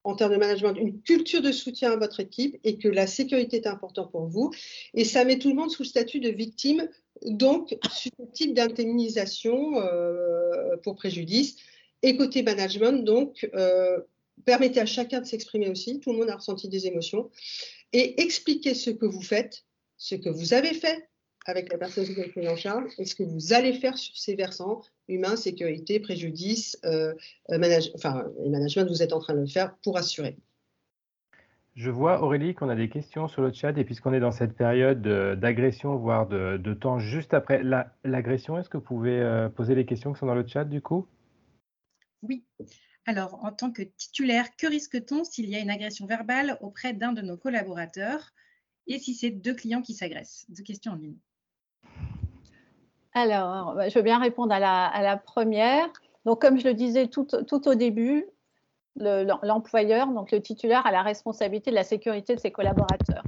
en 0.04 0.16
termes 0.16 0.34
de 0.34 0.38
management, 0.38 0.74
une 0.74 1.02
culture 1.02 1.42
de 1.42 1.52
soutien 1.52 1.92
à 1.92 1.96
votre 1.96 2.20
équipe 2.20 2.58
et 2.64 2.78
que 2.78 2.88
la 2.88 3.08
sécurité 3.08 3.58
est 3.58 3.68
importante 3.68 4.12
pour 4.12 4.26
vous. 4.26 4.52
Et 4.94 5.06
ça 5.06 5.24
met 5.26 5.38
tout 5.38 5.50
le 5.50 5.56
monde 5.56 5.72
sous 5.72 5.84
statut 5.84 6.20
de 6.20 6.30
victime, 6.30 6.88
donc 7.26 7.78
susceptible 7.92 8.54
d'indemnisation 8.54 9.80
euh, 9.80 10.78
pour 10.84 10.96
préjudice. 10.96 11.56
Et 12.02 12.18
côté 12.18 12.42
management, 12.42 13.04
donc, 13.04 13.48
euh, 13.54 14.00
permettez 14.46 14.80
à 14.80 14.88
chacun 14.88 15.22
de 15.22 15.26
s'exprimer 15.26 15.70
aussi. 15.70 16.00
Tout 16.00 16.14
le 16.14 16.18
monde 16.18 16.30
a 16.30 16.36
ressenti 16.36 16.68
des 16.68 16.88
émotions. 16.88 17.30
Et 17.94 18.22
expliquez 18.22 18.74
ce 18.74 18.90
que 18.90 19.06
vous 19.06 19.22
faites, 19.22 19.66
ce 19.98 20.16
que 20.16 20.30
vous 20.30 20.54
avez 20.54 20.74
fait, 20.74 21.11
avec 21.46 21.72
la 21.72 21.78
personne 21.78 22.06
qui 22.06 22.40
est 22.40 22.48
en 22.48 22.56
charge 22.56 22.92
et 22.98 23.06
ce 23.06 23.16
que 23.16 23.24
vous 23.24 23.54
allez 23.54 23.74
faire 23.74 23.98
sur 23.98 24.16
ces 24.16 24.36
versants 24.36 24.82
humain, 25.08 25.36
sécurité, 25.36 26.00
préjudice, 26.00 26.78
euh, 26.86 27.14
euh 27.50 27.58
manage, 27.58 27.92
enfin, 27.96 28.26
et 28.44 28.50
management, 28.50 28.88
vous 28.88 29.04
êtes 29.04 29.14
en 29.14 29.20
train 29.20 29.34
de 29.34 29.42
le 29.42 29.48
faire 29.48 29.76
pour 29.78 29.98
assurer. 29.98 30.38
Je 31.76 31.90
vois 31.90 32.22
Aurélie 32.22 32.54
qu'on 32.54 32.70
a 32.70 32.76
des 32.76 32.90
questions 32.90 33.28
sur 33.28 33.42
le 33.42 33.54
chat 33.54 33.78
et 33.78 33.86
puisqu'on 33.86 34.14
est 34.14 34.20
dans 34.20 34.32
cette 34.32 34.56
période 34.56 35.02
d'agression, 35.02 35.96
voire 35.96 36.28
de, 36.28 36.74
temps 36.74 37.00
juste 37.00 37.34
après 37.34 37.64
l'agression, 38.04 38.58
est-ce 38.58 38.70
que 38.70 38.78
vous 38.78 38.84
pouvez 38.84 39.20
euh, 39.20 39.48
poser 39.48 39.74
les 39.74 39.86
questions 39.86 40.12
qui 40.12 40.20
sont 40.20 40.26
dans 40.26 40.36
le 40.36 40.46
chat 40.46 40.66
du 40.66 40.82
coup? 40.82 41.08
Oui. 42.24 42.44
Alors, 43.06 43.44
en 43.44 43.52
tant 43.52 43.72
que 43.72 43.82
titulaire, 43.82 44.56
que 44.58 44.68
risque-t-on 44.68 45.24
s'il 45.24 45.50
y 45.50 45.56
a 45.56 45.60
une 45.60 45.70
agression 45.70 46.06
verbale 46.06 46.58
auprès 46.62 46.94
d'un 46.94 47.14
de 47.14 47.22
nos 47.22 47.38
collaborateurs? 47.38 48.32
Et 48.88 49.00
si 49.00 49.16
c'est 49.16 49.32
deux 49.32 49.56
clients 49.56 49.82
qui 49.82 49.94
s'agressent? 49.94 50.46
Deux 50.50 50.64
questions 50.64 50.92
en 50.92 50.96
ligne. 50.96 51.18
Alors, 53.14 53.76
bah, 53.76 53.90
je 53.90 53.96
veux 53.96 54.04
bien 54.04 54.20
répondre 54.20 54.54
à 54.54 54.60
la, 54.60 55.18
première. 55.18 55.88
Donc, 56.26 56.42
comme 56.42 56.60
je 56.60 56.68
le 56.68 56.74
disais 56.74 57.08
tout, 57.08 57.28
au 57.68 57.76
début, 57.76 58.26
l'employeur, 58.96 60.08
donc 60.08 60.32
le 60.32 60.42
titulaire, 60.42 60.86
a 60.86 60.92
la 60.92 61.02
responsabilité 61.02 61.72
de 61.72 61.76
la 61.76 61.84
sécurité 61.84 62.36
de 62.36 62.40
ses 62.40 62.52
collaborateurs. 62.52 63.24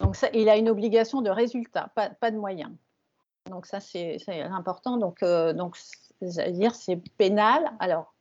Donc, 0.00 0.16
il 0.32 0.48
a 0.48 0.56
une 0.56 0.68
obligation 0.68 1.22
de 1.22 1.30
résultat, 1.30 1.90
pas, 1.94 2.30
de 2.30 2.36
moyens. 2.36 2.70
Donc, 3.50 3.66
ça, 3.66 3.80
c'est 3.80 4.18
important. 4.42 4.96
Donc, 4.96 5.22
euh, 5.22 5.52
donc 5.52 5.76
dire 6.20 6.74
c'est 6.74 6.96
pénal. 7.16 7.70
Alors, 7.80 8.14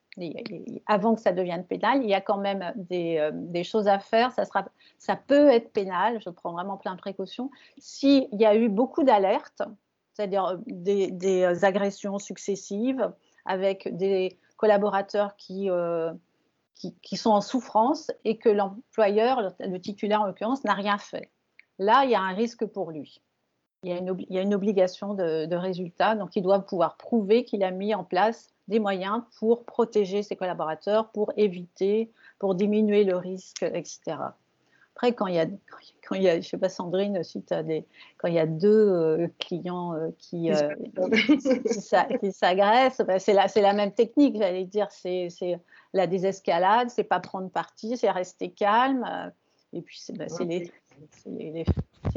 avant 0.88 1.16
que 1.16 1.22
ça 1.22 1.32
devienne 1.32 1.66
pénal, 1.66 2.02
il 2.02 2.10
y 2.10 2.16
a 2.16 2.22
quand 2.22 2.38
même 2.38 2.74
des, 2.76 3.18
euh, 3.20 3.64
choses 3.64 3.88
à 3.88 4.00
faire. 4.00 4.32
Ça, 4.32 4.44
ça 4.98 5.16
peut 5.16 5.50
être 5.50 5.72
pénal, 5.72 6.20
je 6.24 6.30
prends 6.30 6.54
vraiment 6.54 6.78
plein 6.78 6.96
de 6.96 7.00
précautions. 7.00 7.52
S'il 7.78 8.28
y 8.32 8.46
a 8.46 8.56
eu 8.56 8.70
beaucoup 8.70 9.04
d'alertes, 9.04 9.62
c'est-à-dire 10.18 10.46
euh, 10.46 10.58
des, 10.66 11.44
euh, 11.44 11.64
agressions 11.64 12.18
successives 12.18 13.12
avec 13.46 13.96
des 13.96 14.38
collaborateurs 14.58 15.36
qui, 15.38 15.70
qui, 16.74 17.16
sont 17.16 17.30
en 17.30 17.42
souffrance 17.42 18.12
et 18.26 18.38
que 18.38 18.50
l'employeur, 18.50 19.54
le, 19.60 19.78
titulaire 19.78 20.22
en 20.22 20.26
l'occurrence, 20.26 20.64
n'a 20.64 20.74
rien 20.74 20.98
fait. 20.98 21.30
Là, 21.78 22.04
il 22.04 22.12
y 22.12 22.16
a 22.16 22.22
un 22.22 22.34
risque 22.34 22.66
pour 22.66 22.92
lui. 22.92 23.22
Il 23.84 23.92
y 23.92 23.94
a 23.94 24.00
une, 24.00 24.18
il 24.30 24.36
y 24.36 24.40
a 24.40 24.56
obligation 24.56 25.14
de, 25.14 25.56
résultat, 25.56 26.16
donc 26.16 26.36
il 26.36 26.42
doit 26.42 26.60
pouvoir 26.60 26.98
prouver 26.98 27.46
qu'il 27.46 27.64
a 27.64 27.70
mis 27.70 27.94
en 27.94 28.04
place 28.04 28.50
des 28.68 28.80
moyens 28.80 29.22
pour 29.40 29.64
protéger 29.64 30.24
ses 30.24 30.36
collaborateurs, 30.36 31.12
pour 31.12 31.32
éviter, 31.38 32.12
pour 32.40 32.56
diminuer 32.56 33.04
le 33.04 33.16
risque, 33.16 33.62
etc. 33.62 34.18
Après, 34.98 35.14
quand 35.14 35.28
il 35.28 35.36
y 35.36 35.40
a, 35.40 35.46
quand 36.08 36.16
il 36.16 36.24
y 36.24 36.28
a 36.30 36.42
je 36.42 36.50
sais 36.50 36.58
pas 36.58 36.70
Sandrine, 36.70 37.24
si 37.24 37.44
as 37.52 37.62
des, 37.62 37.86
quand 38.18 38.30
il 38.30 38.34
y 38.34 38.40
a 38.40 38.48
deux 38.48 38.68
euh, 38.90 39.28
clients 39.38 39.94
euh, 39.94 40.10
qui, 40.18 40.52
euh, 40.52 40.74
qui 42.20 42.32
s'agressent, 42.32 43.02
ben, 43.06 43.20
c'est 43.20 43.34
la, 43.34 43.46
la, 43.58 43.74
même 43.74 43.92
technique, 43.92 44.38
j'allais 44.38 44.66
dire, 44.66 44.88
c'est 44.90 45.30
la 45.94 46.08
désescalade, 46.08 46.90
c'est 46.90 47.04
pas 47.04 47.20
prendre 47.20 47.52
parti, 47.52 47.96
c'est 47.96 48.10
rester 48.10 48.50
calme, 48.50 49.32
et 49.72 49.84
puis 49.84 50.00
c'est 50.02 50.18
ben, 51.26 51.64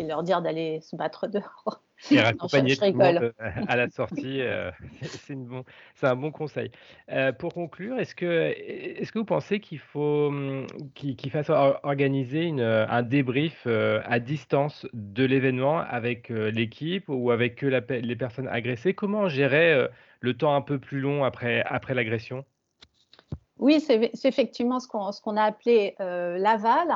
leur 0.07 0.23
dire 0.23 0.43
d'aller 0.43 0.81
se 0.81 0.97
battre 0.97 1.27
dehors. 1.27 1.83
Et 2.11 2.21
raccompagner 2.21 2.77
tout 2.77 2.85
le 2.85 2.93
monde 2.93 3.33
euh, 3.41 3.51
à 3.69 3.77
la 3.77 3.89
sortie, 3.91 4.41
euh, 4.41 4.71
c'est 5.03 5.35
bon, 5.37 5.65
un 6.03 6.17
bon 6.17 6.31
conseil. 6.31 6.71
Euh, 7.11 7.33
pour 7.33 7.53
conclure, 7.53 7.99
est-ce 7.99 8.15
que, 8.15 8.55
est 8.57 9.11
que 9.11 9.19
vous 9.19 9.25
pensez 9.25 9.61
qu'il 9.61 9.79
faut 9.79 10.29
hum, 10.29 10.67
qu'il 10.95 11.31
fasse 11.31 11.51
organiser 11.51 12.45
une, 12.45 12.61
un 12.61 13.03
débrief 13.03 13.67
à 13.67 14.19
distance 14.19 14.87
de 14.93 15.25
l'événement 15.25 15.79
avec 15.79 16.31
l'équipe 16.31 17.05
ou 17.09 17.31
avec 17.31 17.57
que 17.57 17.67
les 17.67 18.17
personnes 18.17 18.49
agressées? 18.49 18.95
Comment 18.95 19.29
gérer 19.29 19.89
le 20.21 20.37
temps 20.37 20.55
un 20.55 20.63
peu 20.63 20.79
plus 20.79 21.01
long 21.01 21.25
après, 21.25 21.63
après 21.67 21.95
l'agression? 21.95 22.45
Oui, 23.59 23.81
c'est 23.81 24.11
effectivement 24.25 24.81
ce 24.81 24.89
qu'on 24.89 25.37
a 25.37 25.43
appelé 25.43 25.95
l'aval. 25.99 26.89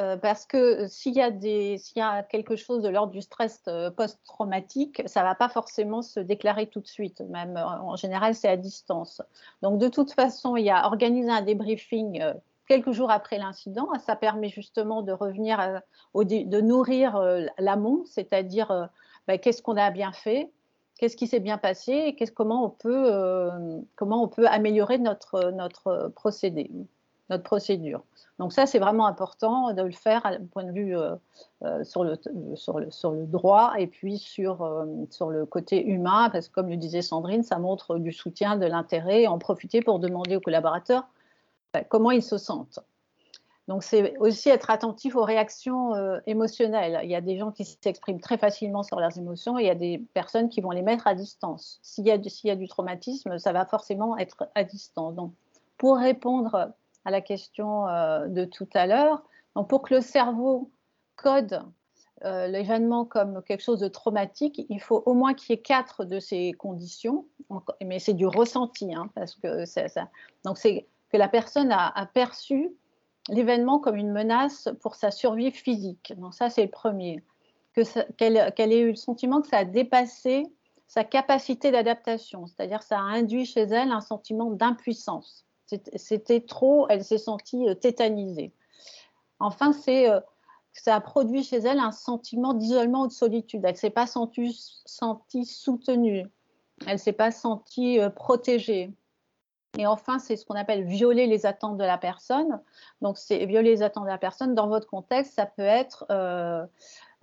Euh, 0.00 0.16
parce 0.16 0.46
que 0.46 0.86
s'il 0.86 1.14
y, 1.14 1.20
a 1.20 2.22
quelque 2.22 2.56
chose 2.56 2.82
de 2.82 2.88
l'ordre 2.88 3.12
du 3.12 3.22
stress 3.22 3.62
euh, 3.68 3.90
post-traumatique, 3.90 5.02
ça 5.06 5.20
ne 5.20 5.26
va 5.26 5.34
pas 5.34 5.48
forcément 5.48 6.02
se 6.02 6.20
déclarer 6.20 6.66
tout 6.66 6.80
de 6.80 6.86
suite. 6.86 7.20
Même 7.28 7.56
euh, 7.56 7.64
en 7.64 7.96
général, 7.96 8.34
c'est 8.34 8.48
à 8.48 8.56
distance. 8.56 9.22
Donc, 9.62 9.78
de 9.78 9.88
toute 9.88 10.12
façon, 10.12 10.56
il 10.56 10.64
y 10.64 10.70
a 10.70 10.86
organisé 10.86 11.30
un 11.30 11.42
débriefing 11.42 12.22
quelques 12.68 12.92
jours 12.92 13.10
après 13.10 13.38
l'incident. 13.38 13.88
Ça 14.06 14.16
permet 14.16 14.48
justement 14.48 15.02
de 15.02 15.12
revenir, 15.12 15.82
de 16.14 16.60
nourrir 16.60 17.20
l'amont, 17.58 18.04
c'est-à-dire 18.06 18.88
ben, 19.28 19.38
qu'est-ce 19.38 19.62
qu'on 19.62 19.76
a 19.76 19.90
bien 19.90 20.12
fait, 20.12 20.50
qu'est-ce 20.98 21.16
qui 21.16 21.26
s'est 21.26 21.40
bien 21.40 21.58
passé 21.58 21.92
et 21.92 22.26
comment, 22.28 22.64
on 22.64 22.70
peut, 22.70 23.50
comment 23.96 24.22
on 24.22 24.28
peut 24.28 24.46
améliorer 24.46 24.96
notre, 24.96 25.50
notre 25.50 26.10
procédé, 26.16 26.70
notre 27.30 27.42
procédure. 27.42 28.02
Donc 28.38 28.52
ça, 28.52 28.66
c'est 28.66 28.78
vraiment 28.78 29.06
important 29.06 29.72
de 29.72 29.82
le 29.82 29.92
faire 29.92 30.26
à 30.26 30.32
point 30.52 30.64
de 30.64 30.72
vue 30.72 30.96
euh, 30.96 31.14
euh, 31.62 31.84
sur, 31.84 32.02
le, 32.02 32.16
sur, 32.56 32.80
le, 32.80 32.90
sur, 32.90 33.12
le, 33.12 33.26
droit 33.26 33.74
et 33.78 33.86
puis 33.86 34.18
sur, 34.18 34.62
euh, 34.62 34.86
sur 35.10 35.30
le 35.30 35.46
côté 35.46 35.84
humain, 35.84 36.30
parce 36.30 36.48
que 36.48 36.54
comme 36.54 36.68
le 36.68 36.76
disait 36.76 37.02
Sandrine, 37.02 37.44
ça 37.44 37.58
montre 37.58 37.98
du 37.98 38.12
soutien, 38.12 38.56
de 38.56 38.66
l'intérêt, 38.66 39.26
en 39.26 39.38
profiter 39.38 39.82
pour 39.82 40.00
demander 40.00 40.36
aux 40.36 40.40
collaborateurs 40.40 41.04
comment 41.88 42.12
ils 42.12 42.22
se 42.22 42.38
sentent. 42.38 42.78
Donc 43.66 43.82
c'est 43.82 44.16
aussi 44.18 44.48
être 44.48 44.70
attentif 44.70 45.16
aux 45.16 45.24
réactions 45.24 45.92
émotionnelles. 46.26 47.00
Il 47.02 47.10
y 47.10 47.16
a 47.16 47.20
des 47.20 47.36
gens 47.36 47.50
qui 47.50 47.64
s'expriment 47.64 48.20
très 48.20 48.38
facilement 48.38 48.84
sur 48.84 49.00
leurs 49.00 49.18
émotions 49.18 49.58
et 49.58 49.62
il 49.62 49.66
y 49.66 49.70
a 49.70 49.74
des 49.74 49.98
personnes 50.12 50.48
qui 50.48 50.60
vont 50.60 50.70
les 50.70 50.82
mettre 50.82 51.08
à 51.08 51.16
distance. 51.16 51.80
S'il 51.82 52.06
y, 52.06 52.16
du, 52.16 52.28
y 52.44 52.50
a 52.50 52.54
du 52.54 52.68
traumatisme, 52.68 53.38
ça 53.38 53.52
va 53.52 53.64
forcément 53.64 54.16
être 54.18 54.48
à 54.54 54.62
distance. 54.62 55.16
Donc 55.16 55.32
pour 55.78 55.96
répondre 55.96 56.74
à 57.04 57.10
la 57.10 57.20
question 57.20 57.88
euh, 57.88 58.26
de 58.26 58.44
tout 58.44 58.68
à 58.74 58.86
l'heure. 58.86 59.22
Donc, 59.56 59.68
pour 59.68 59.82
que 59.82 59.94
le 59.94 60.00
cerveau 60.00 60.70
code 61.16 61.62
euh, 62.24 62.46
l'événement 62.46 63.04
comme 63.04 63.42
quelque 63.42 63.62
chose 63.62 63.80
de 63.80 63.88
traumatique, 63.88 64.64
il 64.70 64.80
faut 64.80 65.02
au 65.04 65.14
moins 65.14 65.34
qu'il 65.34 65.50
y 65.50 65.58
ait 65.58 65.62
quatre 65.62 66.04
de 66.04 66.20
ces 66.20 66.52
conditions, 66.52 67.26
mais 67.84 67.98
c'est 67.98 68.14
du 68.14 68.26
ressenti, 68.26 68.94
hein, 68.94 69.10
parce 69.14 69.34
que. 69.34 69.64
Donc, 70.44 70.56
c'est 70.56 70.86
que 71.10 71.16
la 71.16 71.28
personne 71.28 71.70
a, 71.70 72.08
perçu 72.14 72.70
l'événement 73.28 73.78
comme 73.78 73.96
une 73.96 74.12
menace 74.12 74.68
pour 74.80 74.94
sa 74.94 75.10
survie 75.10 75.50
physique. 75.50 76.14
Donc, 76.16 76.34
ça, 76.34 76.50
c'est 76.50 76.62
le 76.62 76.70
premier. 76.70 77.22
Qu'elle 78.16 78.36
ait 78.36 78.80
eu 78.80 78.90
le 78.90 78.96
sentiment 78.96 79.42
que 79.42 79.48
ça 79.48 79.58
a 79.58 79.64
dépassé 79.64 80.44
sa 80.86 81.02
capacité 81.02 81.72
d'adaptation, 81.72 82.46
c'est-à-dire 82.46 82.82
ça 82.82 82.98
a 82.98 83.02
induit 83.02 83.46
chez 83.46 83.62
elle 83.62 83.90
un 83.90 84.00
sentiment 84.00 84.50
d'impuissance. 84.50 85.43
C'était 85.66 86.40
trop, 86.40 86.86
elle 86.88 87.04
s'est 87.04 87.18
sentie 87.18 87.68
euh, 87.68 87.74
tétanisée. 87.74 88.52
Enfin, 89.40 89.72
euh, 89.88 90.20
ça 90.72 90.94
a 90.94 91.00
produit 91.00 91.42
chez 91.42 91.56
elle 91.58 91.78
un 91.78 91.92
sentiment 91.92 92.54
d'isolement 92.54 93.02
ou 93.02 93.06
de 93.06 93.12
solitude. 93.12 93.62
Elle 93.64 93.72
ne 93.72 93.76
s'est 93.76 93.90
pas 93.90 94.06
sentie, 94.06 94.54
soutenue. 95.44 96.26
Elle 96.86 96.94
ne 96.94 96.98
s'est 96.98 97.12
pas 97.12 97.30
sentie 97.30 97.98
euh, 97.98 98.10
protégée. 98.10 98.90
Et 99.76 99.86
enfin, 99.86 100.20
c'est 100.20 100.36
ce 100.36 100.44
qu'on 100.46 100.54
appelle 100.54 100.84
violer 100.84 101.26
les 101.26 101.46
attentes 101.46 101.78
de 101.78 101.84
la 101.84 101.98
personne. 101.98 102.60
Donc, 103.00 103.18
c'est 103.18 103.44
violer 103.44 103.70
les 103.70 103.82
attentes 103.82 104.04
de 104.04 104.08
la 104.08 104.18
personne. 104.18 104.54
Dans 104.54 104.68
votre 104.68 104.86
contexte, 104.86 105.34
ça 105.34 105.46
peut 105.46 105.62
être 105.62 106.06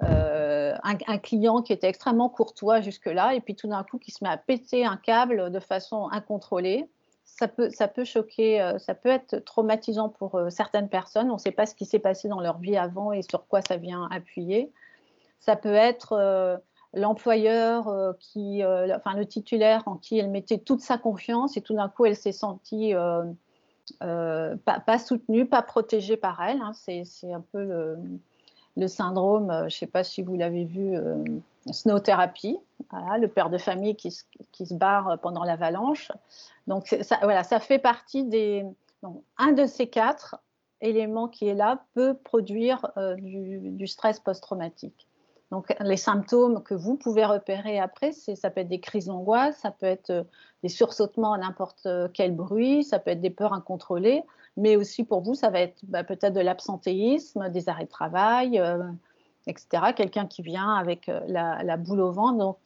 un, 0.01 1.17
client 1.19 1.61
qui 1.61 1.71
était 1.71 1.87
extrêmement 1.87 2.27
courtois 2.27 2.81
jusque-là, 2.81 3.35
et 3.35 3.39
puis 3.39 3.55
tout 3.55 3.69
d'un 3.69 3.83
coup, 3.83 3.99
qui 3.99 4.11
se 4.11 4.21
met 4.21 4.29
à 4.29 4.35
péter 4.35 4.85
un 4.85 4.97
câble 4.97 5.49
de 5.49 5.59
façon 5.61 6.09
incontrôlée 6.11 6.89
ça 7.25 7.47
peut, 7.47 7.69
ça 7.69 7.87
peut 7.87 8.03
choquer, 8.03 8.61
euh, 8.61 8.77
ça 8.77 8.93
peut 8.93 9.09
être 9.09 9.37
traumatisant 9.39 10.09
pour 10.09 10.35
euh, 10.35 10.49
certaines 10.49 10.89
personnes. 10.89 11.29
On 11.31 11.35
ne 11.35 11.39
sait 11.39 11.51
pas 11.51 11.65
ce 11.65 11.73
qui 11.73 11.85
s'est 11.85 11.99
passé 11.99 12.27
dans 12.27 12.39
leur 12.39 12.59
vie 12.59 12.77
avant 12.77 13.11
et 13.11 13.21
sur 13.21 13.47
quoi 13.47 13.61
ça 13.61 13.77
vient 13.77 14.07
appuyer. 14.11 14.71
Ça 15.39 15.55
peut 15.55 15.73
être 15.73 16.13
euh, 16.13 16.57
l'employeur 16.93 18.15
qui, 18.19 18.61
enfin 18.63 19.15
le 19.15 19.25
titulaire 19.25 19.83
en 19.87 19.95
qui 19.95 20.19
elle 20.19 20.29
mettait 20.29 20.59
toute 20.59 20.81
sa 20.81 20.97
confiance 20.97 21.55
et 21.55 21.61
tout 21.61 21.73
d'un 21.73 21.87
coup 21.87 22.05
elle 22.05 22.17
s'est 22.17 22.33
sentie 22.33 22.93
pas, 24.01 24.99
soutenue, 24.99 25.45
pas 25.45 25.61
protégée 25.61 26.17
par 26.17 26.43
elle. 26.43 26.61
Hein. 26.61 26.73
C'est 26.73 27.31
un 27.31 27.39
peu 27.39 27.63
le, 27.63 27.97
le 28.77 28.87
syndrome, 28.87 29.51
je 29.59 29.63
ne 29.65 29.69
sais 29.69 29.87
pas 29.87 30.03
si 30.03 30.21
vous 30.21 30.35
l'avez 30.35 30.65
vu, 30.65 30.97
Snow 31.71 31.99
Therapy, 31.99 32.57
le 32.91 33.27
père 33.27 33.49
de 33.49 33.57
famille 33.57 33.95
qui, 33.95 34.11
se 34.11 34.73
barre 34.73 35.19
pendant 35.19 35.43
l'avalanche. 35.43 36.11
Donc 36.67 36.95
ça, 37.01 37.19
voilà, 37.21 37.43
ça 37.43 37.59
fait 37.59 37.79
partie 37.79 38.23
des. 38.23 38.65
un 39.37 39.51
de 39.51 39.65
ces 39.65 39.87
quatre 39.87 40.37
éléments 40.81 41.27
qui 41.27 41.47
est 41.47 41.53
là 41.53 41.83
peut 41.93 42.15
produire 42.15 42.91
euh, 42.97 43.15
du, 43.15 43.87
stress 43.87 44.19
post-traumatique. 44.19 45.07
Donc 45.51 45.73
les 45.81 45.97
symptômes 45.97 46.63
que 46.63 46.73
vous 46.73 46.95
pouvez 46.95 47.25
repérer 47.25 47.79
après, 47.79 48.13
ça 48.13 48.49
peut 48.49 48.61
être 48.61 48.69
des 48.69 48.79
crises 48.79 49.05
d'angoisse, 49.05 49.57
ça 49.57 49.71
peut 49.71 49.85
être 49.85 50.09
euh, 50.09 50.23
des 50.63 50.69
sursautements 50.69 51.33
à 51.33 51.37
n'importe 51.37 51.87
quel 52.13 52.35
bruit, 52.35 52.83
ça 52.83 52.99
peut 52.99 53.11
être 53.11 53.21
des 53.21 53.29
peurs 53.29 53.53
incontrôlées, 53.53 54.23
mais 54.57 54.75
aussi 54.75 55.03
pour 55.03 55.21
vous, 55.21 55.33
ça 55.33 55.49
va 55.49 55.61
être 55.61 55.79
bah, 55.83 56.03
peut-être 56.03 56.33
de 56.33 56.41
l'absentéisme, 56.41 57.49
des 57.49 57.69
arrêts 57.69 57.85
de 57.85 57.89
travail, 57.89 58.59
euh, 58.59 58.83
etc. 59.47 59.93
Quelqu'un 59.95 60.27
qui 60.27 60.41
vient 60.41 60.75
avec 60.75 61.07
la, 61.27 61.63
la, 61.63 61.77
boule 61.77 62.01
au 62.01 62.11
ventre. 62.11 62.37
Donc 62.37 62.57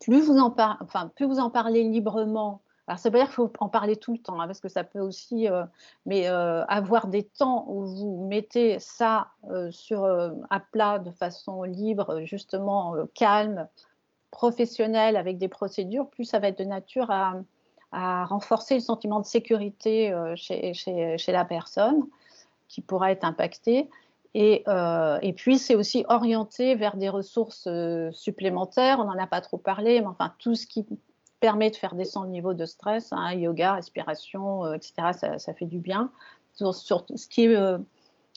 plus 0.00 0.20
vous 0.20 0.38
en, 0.38 0.54
enfin, 0.80 1.10
plus 1.14 1.26
vous 1.26 1.38
en 1.38 1.50
parlez 1.50 1.84
librement 1.84 2.62
alors, 2.90 2.98
ça 2.98 3.08
veut 3.08 3.20
dire 3.20 3.26
qu'il 3.26 3.34
faut 3.34 3.52
en 3.60 3.68
parler 3.68 3.94
tout 3.94 4.10
le 4.10 4.18
temps, 4.18 4.40
hein, 4.40 4.48
parce 4.48 4.58
que 4.58 4.68
ça 4.68 4.82
peut 4.82 4.98
aussi, 4.98 5.48
euh, 5.48 5.62
mais 6.06 6.28
euh, 6.28 6.64
avoir 6.64 7.06
des 7.06 7.22
temps 7.22 7.64
où 7.68 7.84
vous 7.84 8.26
mettez 8.26 8.80
ça 8.80 9.28
euh, 9.48 9.70
sur, 9.70 10.04
à 10.04 10.58
plat 10.58 10.98
de 10.98 11.12
façon 11.12 11.62
libre, 11.62 12.22
justement 12.24 12.96
calme, 13.14 13.68
professionnelle, 14.32 15.16
avec 15.16 15.38
des 15.38 15.46
procédures, 15.46 16.10
plus 16.10 16.24
ça 16.24 16.40
va 16.40 16.48
être 16.48 16.58
de 16.58 16.64
nature 16.64 17.12
à, 17.12 17.34
renforcer 17.92 18.74
le 18.74 18.80
sentiment 18.80 19.20
de 19.20 19.26
sécurité 19.26 20.14
chez, 20.36 20.74
chez, 20.74 21.32
la 21.32 21.44
personne 21.44 22.06
qui 22.68 22.80
pourra 22.80 23.10
être 23.10 23.24
impactée. 23.24 23.88
Et, 24.34 24.64
et, 25.22 25.32
puis, 25.32 25.58
c'est 25.58 25.74
aussi 25.74 26.04
orienté 26.08 26.76
vers 26.76 26.96
des 26.96 27.08
ressources 27.08 27.68
supplémentaires. 28.12 29.00
On 29.00 29.04
n'en 29.04 29.18
a 29.18 29.26
pas 29.26 29.40
trop 29.40 29.58
parlé, 29.58 30.00
mais 30.00 30.06
enfin, 30.06 30.32
tout 30.38 30.54
ce 30.54 30.66
qui 30.66 30.86
permet 31.40 31.70
de 31.70 31.76
faire 31.76 31.94
descendre 31.94 32.26
le 32.26 32.32
niveau 32.32 32.54
de 32.54 32.66
stress, 32.66 33.12
hein, 33.12 33.32
yoga, 33.32 33.74
respiration, 33.74 34.66
euh, 34.66 34.74
etc. 34.74 35.38
Ça, 35.38 35.54
fait 35.54 35.64
du 35.64 35.78
bien. 35.78 36.10
Sur, 36.54 36.74
ce 36.74 37.26
qui 37.26 37.44
est 37.44 37.56
euh, 37.56 37.78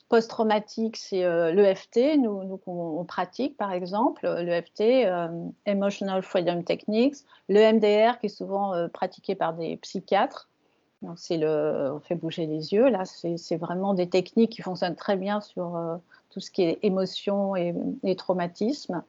post-traumatique, 0.10 0.98
c'est 0.98 1.24
euh, 1.24 1.52
l'EFT, 1.52 2.18
nous, 2.18 2.44
nous 2.44 2.60
on, 2.68 3.04
pratique 3.06 3.58
par 3.58 3.72
exemple, 3.72 4.28
l'EFT, 4.28 5.08
Emotional 5.66 6.22
Freedom 6.22 6.62
Techniques, 6.63 7.16
le 7.50 7.74
MDR 7.74 8.20
qui 8.20 8.28
est 8.28 8.30
souvent 8.30 8.74
pratiqué 8.89 9.36
par 9.36 9.54
des 9.54 9.78
psychiatres. 9.78 10.50
Donc 11.02 11.20
c'est 11.20 11.38
le, 11.38 11.92
on 11.96 12.00
fait 12.00 12.16
bouger 12.16 12.46
les 12.46 12.74
yeux. 12.74 12.89
Là, 12.89 13.04
c'est 13.06 13.58
vraiment 13.58 13.94
des 13.94 14.08
techniques 14.08 14.52
qui 14.52 14.62
fonctionnent 14.62 14.96
très 14.96 15.18
bien 15.18 15.42
sur 15.42 15.78
tout 16.30 16.39
ce 16.39 16.50
qui 16.50 16.63
est 16.63 16.80
émotion 16.82 17.56
et, 17.56 17.76
et 18.04 18.16
traumatisme. 18.16 19.04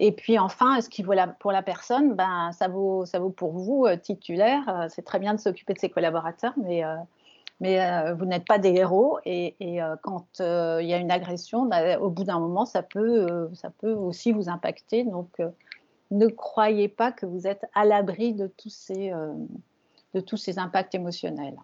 Et 0.00 0.12
puis 0.12 0.38
enfin, 0.38 0.80
ce 0.80 0.88
qui 0.88 1.02
vaut 1.02 1.12
pour 1.38 1.52
la 1.52 1.62
personne, 1.62 2.14
ben, 2.14 2.52
ça, 2.52 2.68
vaut, 2.68 3.04
ça 3.04 3.18
vaut 3.18 3.28
pour 3.28 3.52
vous, 3.52 3.84
euh, 3.86 3.96
titulaire. 3.96 4.66
Euh, 4.68 4.86
c'est 4.88 5.02
très 5.02 5.18
bien 5.18 5.34
de 5.34 5.40
s'occuper 5.40 5.74
de 5.74 5.78
ses 5.78 5.90
collaborateurs, 5.90 6.54
mais 6.56 6.82
euh, 7.62 7.66
mais 7.68 8.12
vous 8.12 8.24
n'êtes 8.24 8.46
pas 8.46 8.58
des 8.58 8.70
héros. 8.70 9.18
Et, 9.24 9.56
quand 10.02 10.26
il 10.40 10.86
y 10.86 10.94
a 10.94 10.98
une 10.98 11.10
agression, 11.10 11.66
bah, 11.66 11.98
au 11.98 12.10
bout 12.10 12.24
d'un 12.24 12.38
moment, 12.38 12.66
ça 12.66 12.82
peut, 12.82 13.50
aussi 13.82 14.32
vous 14.32 14.48
impacter. 14.48 15.04
Donc, 15.04 15.40
ne 16.10 16.26
croyez 16.26 16.88
pas 16.88 17.12
que 17.12 17.26
vous 17.26 17.46
êtes 17.46 17.64
à 17.74 17.84
l'abri 17.84 18.34
de 18.34 18.46
tous 18.56 18.70
ces 18.70 20.58
impacts 20.58 20.94
émotionnels 20.94 21.56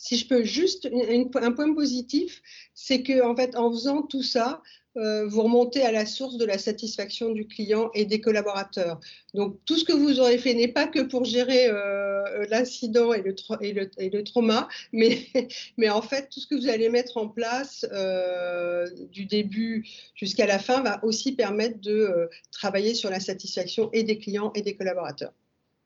si 0.00 0.16
je 0.16 0.26
peux 0.26 0.44
juste 0.44 0.88
un 0.90 1.52
point 1.52 1.74
positif, 1.74 2.40
c'est 2.72 3.02
que 3.02 3.22
en 3.22 3.36
fait, 3.36 3.54
en 3.54 3.70
faisant 3.70 4.00
tout 4.00 4.22
ça, 4.22 4.62
euh, 4.96 5.26
vous 5.28 5.42
remontez 5.42 5.82
à 5.82 5.92
la 5.92 6.06
source 6.06 6.38
de 6.38 6.46
la 6.46 6.56
satisfaction 6.56 7.32
du 7.32 7.46
client 7.46 7.90
et 7.92 8.06
des 8.06 8.18
collaborateurs. 8.18 8.98
Donc 9.34 9.58
tout 9.66 9.76
ce 9.76 9.84
que 9.84 9.92
vous 9.92 10.18
aurez 10.18 10.38
fait 10.38 10.54
n'est 10.54 10.72
pas 10.72 10.86
que 10.86 11.00
pour 11.00 11.26
gérer 11.26 11.66
euh, 11.68 12.46
l'incident 12.48 13.12
et 13.12 13.20
le, 13.20 13.34
et, 13.60 14.08
le, 14.08 14.24
trauma, 14.24 14.68
mais, 14.94 15.26
mais 15.76 15.90
en 15.90 16.00
fait 16.00 16.30
tout 16.30 16.40
ce 16.40 16.46
que 16.46 16.54
vous 16.54 16.68
allez 16.70 16.88
mettre 16.88 17.18
en 17.18 17.28
place 17.28 17.84
euh, 17.92 18.88
du 19.12 19.26
début 19.26 19.86
jusqu'à 20.14 20.46
la 20.46 20.58
fin 20.58 20.80
va 20.80 21.04
aussi 21.04 21.32
permettre 21.32 21.78
de 21.78 22.30
travailler 22.52 22.94
sur 22.94 23.10
la 23.10 23.20
satisfaction 23.20 23.90
et 23.92 24.02
des 24.02 24.18
clients 24.18 24.50
et 24.54 24.62
des 24.62 24.74
collaborateurs. 24.76 25.34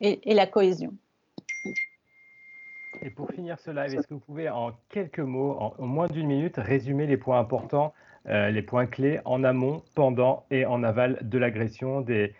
et 0.00 0.34
la 0.34 0.46
cohésion. 0.46 0.96
Et 3.02 3.10
pour 3.10 3.30
finir 3.30 3.58
ce 3.58 3.70
live, 3.70 3.98
est-ce 3.98 4.06
que 4.06 4.14
vous 4.14 4.20
pouvez 4.20 4.48
en 4.48 4.72
quelques 4.88 5.20
mots, 5.20 5.56
en, 5.58 5.86
moins 5.86 6.06
d'une 6.06 6.26
minute, 6.26 6.56
résumer 6.56 7.06
les 7.06 7.16
points 7.16 7.38
importants, 7.38 7.92
euh, 8.26 8.50
les 8.50 8.62
points 8.62 8.86
clés 8.86 9.20
en 9.24 9.44
amont, 9.44 9.82
pendant 9.94 10.46
et 10.50 10.64
en 10.64 10.82
aval 10.82 11.18
de 11.22 11.38
l'agression, 11.38 12.00
des, 12.00 12.32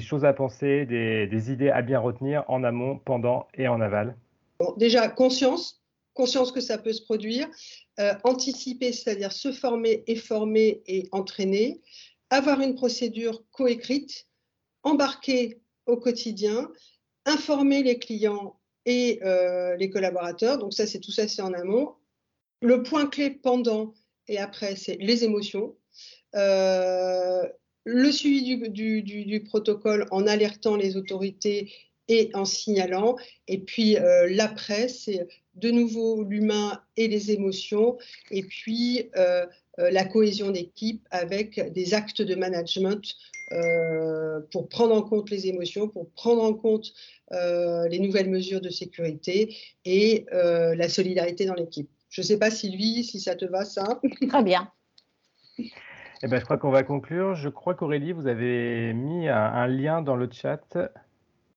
choses 0.00 0.24
à 0.24 0.32
penser, 0.32 0.86
des, 0.86 1.52
idées 1.52 1.70
à 1.70 1.82
bien 1.82 1.98
retenir 1.98 2.44
en 2.48 2.62
amont, 2.64 2.98
pendant 2.98 3.48
et 3.54 3.68
en 3.68 3.80
aval? 3.80 4.16
Déjà, 4.76 5.08
conscience, 5.08 5.82
conscience 6.14 6.52
que 6.52 6.60
ça 6.60 6.78
peut 6.78 6.92
se 6.92 7.02
produire, 7.02 7.48
euh, 7.98 8.14
anticiper, 8.24 8.92
c'est-à-dire 8.92 9.32
se 9.32 9.50
former 9.50 10.04
et 10.06 10.16
former 10.16 10.82
et 10.86 11.08
entraîner, 11.10 11.80
avoir 12.30 12.60
une 12.60 12.74
procédure 12.74 13.42
coécrite, 13.50 14.28
embarquer 14.84 15.60
au 15.86 15.96
quotidien, 15.96 16.70
informer 17.26 17.82
les 17.82 17.98
clients 17.98 18.56
et 18.86 19.20
euh, 19.22 19.76
les 19.76 19.90
collaborateurs. 19.90 20.58
Donc 20.58 20.72
ça, 20.72 20.86
c'est 20.86 21.00
tout 21.00 21.12
ça, 21.12 21.28
c'est 21.28 21.42
en 21.42 21.52
amont. 21.52 21.94
Le 22.60 22.82
point 22.82 23.06
clé 23.06 23.30
pendant 23.30 23.94
et 24.28 24.38
après, 24.38 24.76
c'est 24.76 24.96
les 24.96 25.24
émotions. 25.24 25.76
Euh, 26.34 27.42
le 27.84 28.12
suivi 28.12 28.56
du, 28.70 29.44
protocole 29.44 30.06
en 30.10 30.26
alertant 30.26 30.76
les 30.76 30.96
autorités 30.96 31.72
et 32.12 32.30
en 32.34 32.44
signalant. 32.44 33.16
Et 33.48 33.58
puis 33.58 33.96
euh, 33.96 34.28
l'après, 34.30 34.88
c'est 34.88 35.26
de 35.54 35.70
nouveau 35.70 36.24
l'humain 36.24 36.80
et 36.96 37.08
les 37.08 37.30
émotions. 37.30 37.98
Et 38.30 38.42
puis 38.42 39.10
la 39.78 40.04
cohésion 40.04 40.50
d'équipe 40.50 41.06
avec 41.10 41.72
des 41.72 41.94
actes 41.94 42.22
de 42.22 42.34
management 42.34 43.02
euh, 43.52 44.40
pour 44.50 44.68
prendre 44.68 44.94
en 44.94 45.02
compte 45.02 45.30
les 45.30 45.46
émotions, 45.46 45.88
pour 45.88 46.10
prendre 46.12 46.42
en 46.42 46.54
compte 46.54 46.92
euh, 47.32 47.86
les 47.88 47.98
nouvelles 47.98 48.30
mesures 48.30 48.60
de 48.60 48.70
sécurité 48.70 49.54
et 49.84 50.26
euh, 50.32 50.74
la 50.74 50.88
solidarité 50.88 51.44
dans 51.44 51.54
l'équipe. 51.54 51.90
Je 52.08 52.22
ne 52.22 52.26
sais 52.26 52.38
pas, 52.38 52.50
Sylvie, 52.50 53.04
si 53.04 53.20
ça 53.20 53.34
te 53.34 53.44
va, 53.44 53.64
ça. 53.64 54.00
Très 54.28 54.42
bien. 54.42 54.70
Eh 55.58 56.28
ben, 56.28 56.38
je 56.38 56.44
crois 56.44 56.56
qu'on 56.56 56.70
va 56.70 56.82
conclure. 56.82 57.34
Je 57.34 57.48
crois 57.48 57.74
qu'Aurélie, 57.74 58.12
vous 58.12 58.26
avez 58.26 58.94
mis 58.94 59.28
un 59.28 59.66
lien 59.66 60.02
dans 60.02 60.16
le 60.16 60.28
chat 60.30 60.78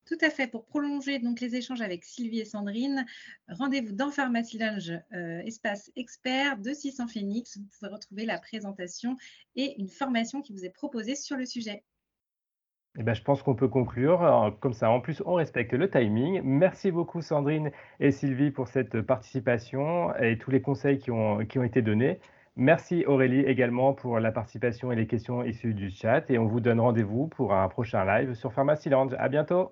tout 0.06 0.18
à 0.22 0.30
fait. 0.30 0.48
Pour 0.48 0.66
prolonger 0.66 1.20
donc 1.20 1.40
les 1.40 1.56
échanges 1.56 1.82
avec 1.82 2.04
Sylvie 2.04 2.40
et 2.40 2.46
Sandrine, 2.46 3.06
rendez-vous 3.50 3.94
dans 3.94 4.12
Pharmacy 4.12 4.58
Lounge, 4.58 4.92
euh, 5.14 5.40
espace 5.40 5.92
expert 5.96 6.58
de 6.58 6.74
600 6.74 7.08
Phoenix. 7.08 7.58
Vous 7.58 7.66
pouvez 7.80 7.92
retrouver 7.92 8.26
la 8.26 8.38
présentation 8.38 9.18
et 9.56 9.80
une 9.80 9.90
formation 9.90 10.42
qui 10.42 10.54
vous 10.54 10.66
est 10.66 10.70
proposée 10.70 11.16
sur 11.16 11.38
le 11.38 11.46
sujet. 11.46 11.84
Eh 12.98 13.04
ben, 13.04 13.14
je 13.14 13.22
pense 13.22 13.44
qu'on 13.44 13.56
peut 13.56 13.68
conclure. 13.68 14.56
Comme 14.62 14.74
ça, 14.74 14.90
en 14.90 15.02
plus, 15.02 15.22
on 15.26 15.34
respecte 15.34 15.74
le 15.74 15.90
timing. 15.90 16.42
Merci 16.44 16.92
beaucoup, 16.92 17.22
Sandrine 17.22 17.72
et 18.00 18.12
Sylvie, 18.12 18.52
pour 18.52 18.68
cette 18.70 19.02
participation 19.02 20.16
et 20.16 20.38
tous 20.38 20.52
les 20.52 20.62
conseils 20.62 21.00
qui 21.00 21.12
ont, 21.12 21.42
été 21.42 21.82
donnés. 21.82 22.20
Merci 22.56 23.04
Aurélie 23.06 23.42
également 23.42 23.94
pour 23.94 24.20
la 24.22 24.32
participation 24.32 24.94
et 24.94 24.96
les 24.96 25.08
questions 25.08 25.44
issues 25.44 25.74
du 25.74 25.90
chat. 25.92 26.30
Et 26.30 26.38
on 26.38 26.46
vous 26.46 26.62
donne 26.62 26.80
rendez-vous 26.80 27.28
pour 27.28 27.54
un 27.54 27.68
prochain 27.68 28.06
live 28.06 28.34
sur 28.34 28.54
Pharmacy 28.54 28.90
Lounge. 28.90 29.14
À 29.20 29.28
bientôt. 29.28 29.72